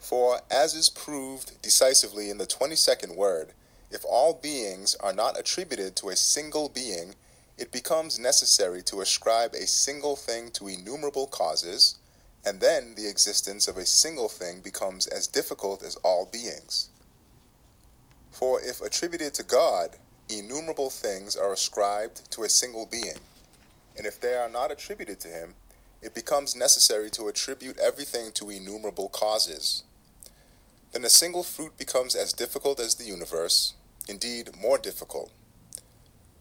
For, 0.00 0.40
as 0.50 0.74
is 0.74 0.90
proved 0.90 1.62
decisively 1.62 2.30
in 2.30 2.38
the 2.38 2.48
22nd 2.48 3.14
word, 3.14 3.52
if 3.92 4.04
all 4.04 4.34
beings 4.34 4.96
are 4.96 5.12
not 5.12 5.38
attributed 5.38 5.94
to 5.96 6.08
a 6.08 6.16
single 6.16 6.68
being, 6.68 7.14
it 7.60 7.70
becomes 7.70 8.18
necessary 8.18 8.82
to 8.82 9.02
ascribe 9.02 9.52
a 9.52 9.66
single 9.66 10.16
thing 10.16 10.50
to 10.52 10.66
innumerable 10.66 11.26
causes, 11.26 11.98
and 12.42 12.58
then 12.58 12.94
the 12.96 13.06
existence 13.06 13.68
of 13.68 13.76
a 13.76 13.84
single 13.84 14.30
thing 14.30 14.62
becomes 14.62 15.06
as 15.06 15.26
difficult 15.26 15.82
as 15.82 15.96
all 15.96 16.26
beings. 16.32 16.88
For 18.32 18.62
if 18.62 18.80
attributed 18.80 19.34
to 19.34 19.42
God, 19.42 19.90
innumerable 20.30 20.88
things 20.88 21.36
are 21.36 21.52
ascribed 21.52 22.30
to 22.30 22.44
a 22.44 22.48
single 22.48 22.86
being, 22.86 23.18
and 23.94 24.06
if 24.06 24.18
they 24.18 24.34
are 24.36 24.48
not 24.48 24.72
attributed 24.72 25.20
to 25.20 25.28
him, 25.28 25.54
it 26.00 26.14
becomes 26.14 26.56
necessary 26.56 27.10
to 27.10 27.28
attribute 27.28 27.78
everything 27.78 28.32
to 28.32 28.48
innumerable 28.48 29.10
causes. 29.10 29.82
Then 30.92 31.04
a 31.04 31.10
single 31.10 31.42
fruit 31.42 31.76
becomes 31.76 32.16
as 32.16 32.32
difficult 32.32 32.80
as 32.80 32.94
the 32.94 33.04
universe, 33.04 33.74
indeed 34.08 34.56
more 34.58 34.78
difficult. 34.78 35.30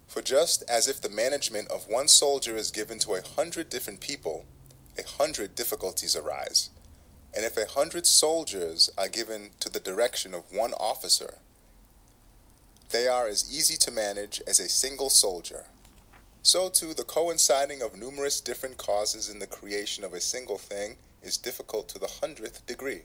For 0.10 0.24
just 0.24 0.64
as 0.68 0.88
if 0.88 0.99
the 0.99 1.07
management 1.07 1.68
of 1.70 1.88
one 1.88 2.07
soldier 2.07 2.57
is 2.57 2.72
given 2.72 2.97
to 2.99 3.14
a 3.14 3.22
hundred 3.22 3.70
different 3.70 4.01
people, 4.01 4.45
a 4.97 5.07
hundred 5.07 5.53
difficulties 5.53 6.16
arise. 6.16 6.72
And 7.36 7.45
if 7.45 7.55
a 7.55 7.68
hundred 7.68 8.07
soldiers 8.07 8.89
are 8.97 9.07
given 9.07 9.51
to 9.60 9.70
the 9.70 9.80
direction 9.80 10.34
of 10.34 10.51
one 10.51 10.74
officer, 10.74 11.36
they 12.89 13.07
are 13.07 13.28
as 13.28 13.55
easy 13.55 13.78
to 13.78 13.91
manage 13.91 14.41
as 14.47 14.60
a 14.60 14.68
single 14.68 15.12
soldier. 15.12 15.66
So 16.41 16.70
too 16.70 16.95
the 16.95 17.03
coinciding 17.03 17.84
of 17.84 17.95
numerous 17.95 18.41
different 18.41 18.78
causes 18.78 19.30
in 19.30 19.38
the 19.38 19.45
creation 19.45 20.03
of 20.03 20.14
a 20.14 20.20
single 20.20 20.57
thing 20.57 20.97
is 21.22 21.38
difficult 21.38 21.88
to 21.89 21.99
the 21.99 22.10
hundredth 22.20 22.66
degree. 22.66 23.03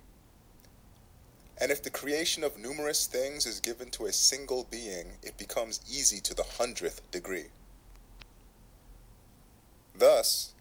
And 1.61 1.71
if 1.71 1.83
the 1.83 1.91
creation 1.91 2.43
of 2.43 2.59
numerous 2.59 3.07
things 3.07 3.47
is 3.47 3.61
given 3.61 3.91
to 3.91 4.07
a 4.07 4.13
single 4.13 4.67
being, 4.71 5.13
it 5.23 5.39
becomes 5.39 5.81
easy 5.89 6.21
to 6.21 6.35
the 6.35 6.43
hundredth 6.43 7.09
degree. 7.11 7.47
Thus, 9.97 10.53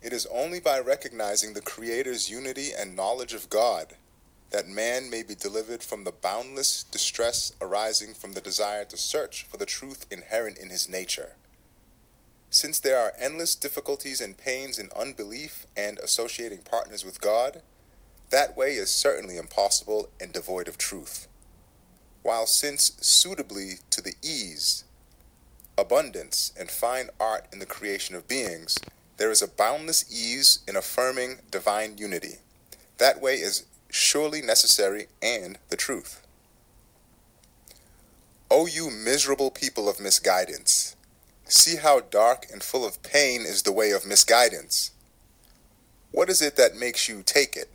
it 0.00 0.12
is 0.12 0.26
only 0.26 0.60
by 0.60 0.78
recognizing 0.78 1.54
the 1.54 1.60
Creator's 1.60 2.30
unity 2.30 2.70
and 2.76 2.94
knowledge 2.94 3.34
of 3.34 3.50
God 3.50 3.94
that 4.50 4.68
man 4.68 5.08
may 5.08 5.22
be 5.22 5.34
delivered 5.34 5.82
from 5.82 6.04
the 6.04 6.12
boundless 6.12 6.84
distress 6.84 7.52
arising 7.60 8.12
from 8.12 8.34
the 8.34 8.40
desire 8.40 8.84
to 8.84 8.96
search 8.96 9.44
for 9.44 9.56
the 9.56 9.66
truth 9.66 10.06
inherent 10.10 10.58
in 10.58 10.68
his 10.68 10.88
nature. 10.88 11.36
Since 12.50 12.78
there 12.78 12.98
are 12.98 13.14
endless 13.18 13.54
difficulties 13.54 14.20
and 14.20 14.36
pains 14.36 14.78
in 14.78 14.90
unbelief 14.94 15.66
and 15.74 15.98
associating 15.98 16.58
partners 16.58 17.02
with 17.02 17.20
God, 17.20 17.62
that 18.32 18.56
way 18.56 18.72
is 18.72 18.90
certainly 18.90 19.36
impossible 19.36 20.08
and 20.18 20.32
devoid 20.32 20.66
of 20.66 20.78
truth. 20.78 21.28
While 22.22 22.46
since 22.46 22.92
suitably 23.00 23.74
to 23.90 24.00
the 24.00 24.14
ease, 24.22 24.84
abundance, 25.76 26.50
and 26.58 26.70
fine 26.70 27.10
art 27.20 27.46
in 27.52 27.58
the 27.58 27.66
creation 27.66 28.14
of 28.14 28.26
beings, 28.26 28.78
there 29.18 29.30
is 29.30 29.42
a 29.42 29.48
boundless 29.48 30.10
ease 30.10 30.60
in 30.66 30.76
affirming 30.76 31.40
divine 31.50 31.98
unity. 31.98 32.36
That 32.96 33.20
way 33.20 33.34
is 33.34 33.66
surely 33.90 34.40
necessary 34.40 35.08
and 35.20 35.58
the 35.68 35.76
truth. 35.76 36.26
O 38.50 38.66
you 38.66 38.90
miserable 38.90 39.50
people 39.50 39.90
of 39.90 40.00
misguidance, 40.00 40.96
see 41.44 41.76
how 41.76 42.00
dark 42.00 42.46
and 42.50 42.62
full 42.62 42.86
of 42.86 43.02
pain 43.02 43.42
is 43.42 43.62
the 43.62 43.72
way 43.72 43.90
of 43.90 44.06
misguidance. 44.06 44.90
What 46.12 46.30
is 46.30 46.40
it 46.40 46.56
that 46.56 46.76
makes 46.76 47.10
you 47.10 47.22
take 47.22 47.56
it? 47.56 47.68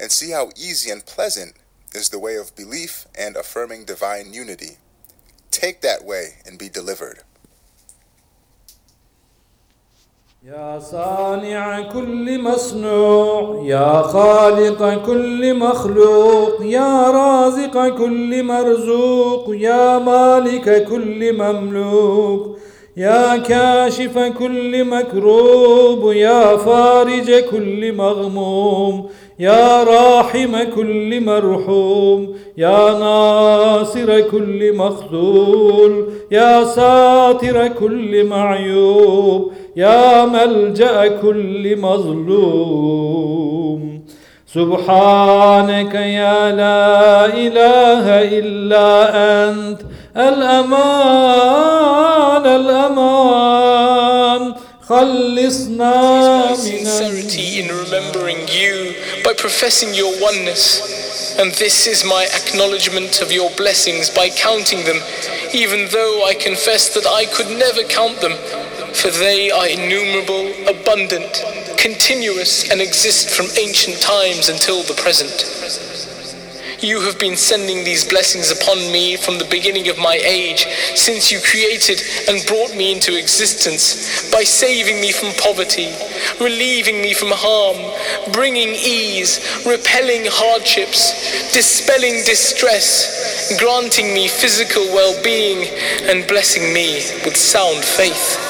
And 0.00 0.10
see 0.10 0.30
how 0.30 0.50
easy 0.56 0.90
and 0.90 1.04
pleasant 1.04 1.54
is 1.94 2.08
the 2.08 2.18
way 2.18 2.36
of 2.36 2.56
belief 2.56 3.06
and 3.18 3.36
affirming 3.36 3.84
divine 3.84 4.32
unity. 4.32 4.78
Take 5.50 5.80
that 5.82 6.04
way 6.04 6.34
and 6.46 6.58
be 6.58 6.68
delivered. 6.68 7.22
يا 10.44 10.78
صانع 10.78 11.80
كل 11.80 12.42
مصنوع 12.42 13.62
يا 13.64 14.02
خالق 14.02 15.06
كل 15.06 15.54
مخلوق 15.54 16.62
يا 16.62 17.10
رازق 17.10 17.88
كل 17.88 18.42
مرزوق 18.42 19.54
يا 19.54 19.98
مالك 19.98 20.84
كل 20.84 21.32
مملوك 21.32 22.58
يا 22.96 23.36
كاشف 23.36 24.18
كل 24.18 24.84
مكروب 24.84 26.12
يا 26.12 26.56
فارج 26.56 27.44
كل 27.44 27.92
مغموم 27.92 29.10
يا 29.39 29.83
راحم 29.83 30.63
كل 30.75 31.23
مرحوم 31.25 32.35
يا 32.57 32.93
ناصر 32.99 34.19
كل 34.19 34.75
مخذول 34.75 36.09
يا 36.31 36.63
ساتر 36.63 37.67
كل 37.67 38.23
معيوب 38.23 39.51
يا 39.75 40.25
ملجأ 40.25 41.07
كل 41.21 41.77
مظلوم. 41.77 43.77
سبحانك 44.53 45.95
يا 45.95 46.51
لا 46.51 47.25
إله 47.25 48.05
إلا 48.39 48.89
أنت 49.49 49.79
الأمان 50.17 51.65
الأمان. 52.45 54.53
خلصنا 54.87 55.95
من 56.49 56.55
sincerity 56.55 57.59
in 57.59 57.67
remembering 57.67 58.47
you. 58.47 58.95
Professing 59.37 59.93
your 59.93 60.11
oneness. 60.21 61.37
And 61.39 61.51
this 61.53 61.87
is 61.87 62.03
my 62.03 62.27
acknowledgement 62.33 63.21
of 63.21 63.31
your 63.31 63.51
blessings 63.51 64.09
by 64.09 64.29
counting 64.29 64.83
them, 64.85 64.97
even 65.53 65.87
though 65.91 66.25
I 66.25 66.33
confess 66.33 66.93
that 66.95 67.05
I 67.05 67.25
could 67.25 67.47
never 67.57 67.83
count 67.83 68.19
them, 68.21 68.33
for 68.93 69.11
they 69.11 69.51
are 69.51 69.67
innumerable, 69.67 70.49
abundant, 70.67 71.43
continuous, 71.77 72.69
and 72.71 72.81
exist 72.81 73.29
from 73.29 73.45
ancient 73.57 74.01
times 74.01 74.49
until 74.49 74.81
the 74.83 74.95
present. 74.95 76.16
You 76.79 77.01
have 77.01 77.17
been 77.17 77.35
sending 77.35 77.83
these 77.83 78.07
blessings 78.07 78.51
upon 78.51 78.77
me 78.91 79.17
from 79.17 79.39
the 79.39 79.49
beginning 79.49 79.89
of 79.89 79.97
my 79.97 80.13
age, 80.23 80.67
since 80.93 81.31
you 81.31 81.39
created 81.41 81.99
and 82.29 82.45
brought 82.45 82.75
me 82.75 82.91
into 82.91 83.17
existence, 83.17 84.31
by 84.31 84.43
saving 84.43 85.01
me 85.01 85.11
from 85.11 85.33
poverty, 85.41 85.89
relieving 86.39 87.01
me 87.01 87.15
from 87.15 87.29
harm, 87.31 87.77
bringing 88.31 88.69
ease, 88.69 89.39
repelling 89.65 90.25
hardships, 90.27 91.51
dispelling 91.51 92.21
distress, 92.25 93.57
granting 93.57 94.13
me 94.13 94.27
physical 94.27 94.85
well 94.93 95.19
being, 95.23 95.67
and 96.03 96.27
blessing 96.27 96.71
me 96.73 97.01
with 97.25 97.35
sound 97.35 97.83
faith 97.83 98.46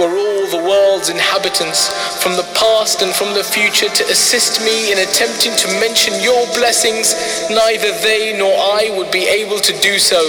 were 0.00 0.12
all 0.12 0.46
the 0.52 0.58
world's 0.58 1.08
inhabitants 1.08 1.88
from 2.22 2.36
the 2.36 2.46
past 2.54 3.00
and 3.02 3.12
from 3.14 3.32
the 3.34 3.44
future 3.44 3.88
to 3.88 4.04
assist 4.10 4.60
me 4.60 4.92
in 4.92 4.98
attempting 4.98 5.56
to 5.56 5.68
mention 5.80 6.12
your 6.20 6.46
blessings, 6.52 7.14
neither 7.48 7.92
they 8.02 8.36
nor 8.36 8.52
I 8.52 8.92
would 8.96 9.10
be 9.10 9.24
able 9.24 9.58
to 9.58 9.72
do 9.80 9.98
so. 9.98 10.20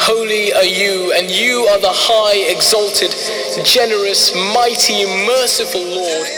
Holy 0.00 0.52
are 0.54 0.64
you, 0.64 1.12
and 1.12 1.30
you 1.30 1.64
are 1.72 1.80
the 1.80 1.92
high, 1.92 2.36
exalted, 2.52 3.12
generous, 3.64 4.34
mighty, 4.52 5.06
merciful 5.26 5.80
Lord. 5.80 6.28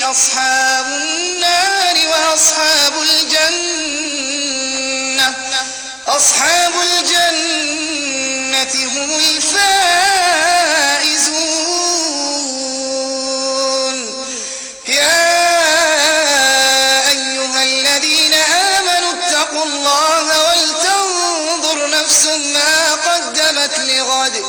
يستوي 0.00 0.10
أصحاب 0.10 0.86
النار 0.86 1.96
وأصحاب 2.10 2.92
الجنة 3.02 3.34
أصحاب 6.08 6.72
الجنة 8.73 9.03
هم 9.05 9.09
الفائزون 13.05 14.25
يا 14.87 15.25
أيها 17.09 17.63
الذين 17.63 18.33
آمنوا 18.33 19.13
اتقوا 19.13 19.63
الله 19.65 20.25
ولتنظر 20.49 21.89
نفس 21.89 22.25
ما 22.25 22.93
قدمت 22.93 23.79
لغد 23.79 24.43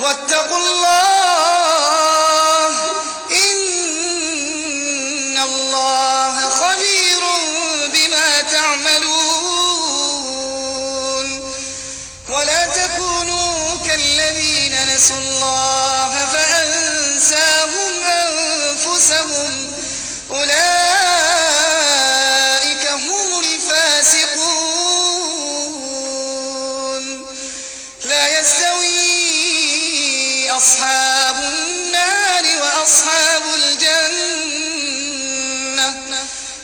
واتقوا 0.00 0.56
الله 0.58 2.11
نسوا 15.02 15.18
الله 15.18 16.12
فأنساهم 16.32 17.94
أنفسهم. 18.02 19.52
أولئك 20.30 20.54
هم 22.86 23.40
الفاسقون. 23.40 24.52
لا 28.04 28.38
يستوي 28.40 28.90
أصحاب 30.50 31.36
النار 31.36 32.44
وأصحاب 32.62 33.42
الجنة. 33.54 34.66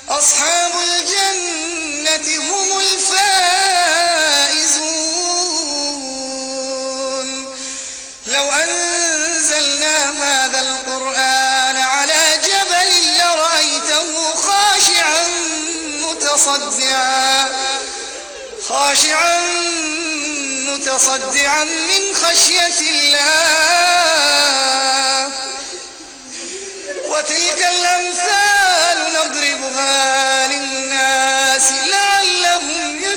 أصحاب 0.09 0.72
الجنة 0.89 2.28
هم 2.39 2.78
الفاسقون. 2.78 3.68
متصدعا. 16.39 17.49
خاشعا 18.68 19.41
متصدعا 20.68 21.64
من 21.64 22.14
خشية 22.14 22.80
الله. 22.80 24.09
وتلك 27.09 27.66
الأمثال 27.70 28.99
نضربها 29.14 30.47
للناس 30.47 31.72
لعلهم 31.72 32.97
يتقون 32.97 33.08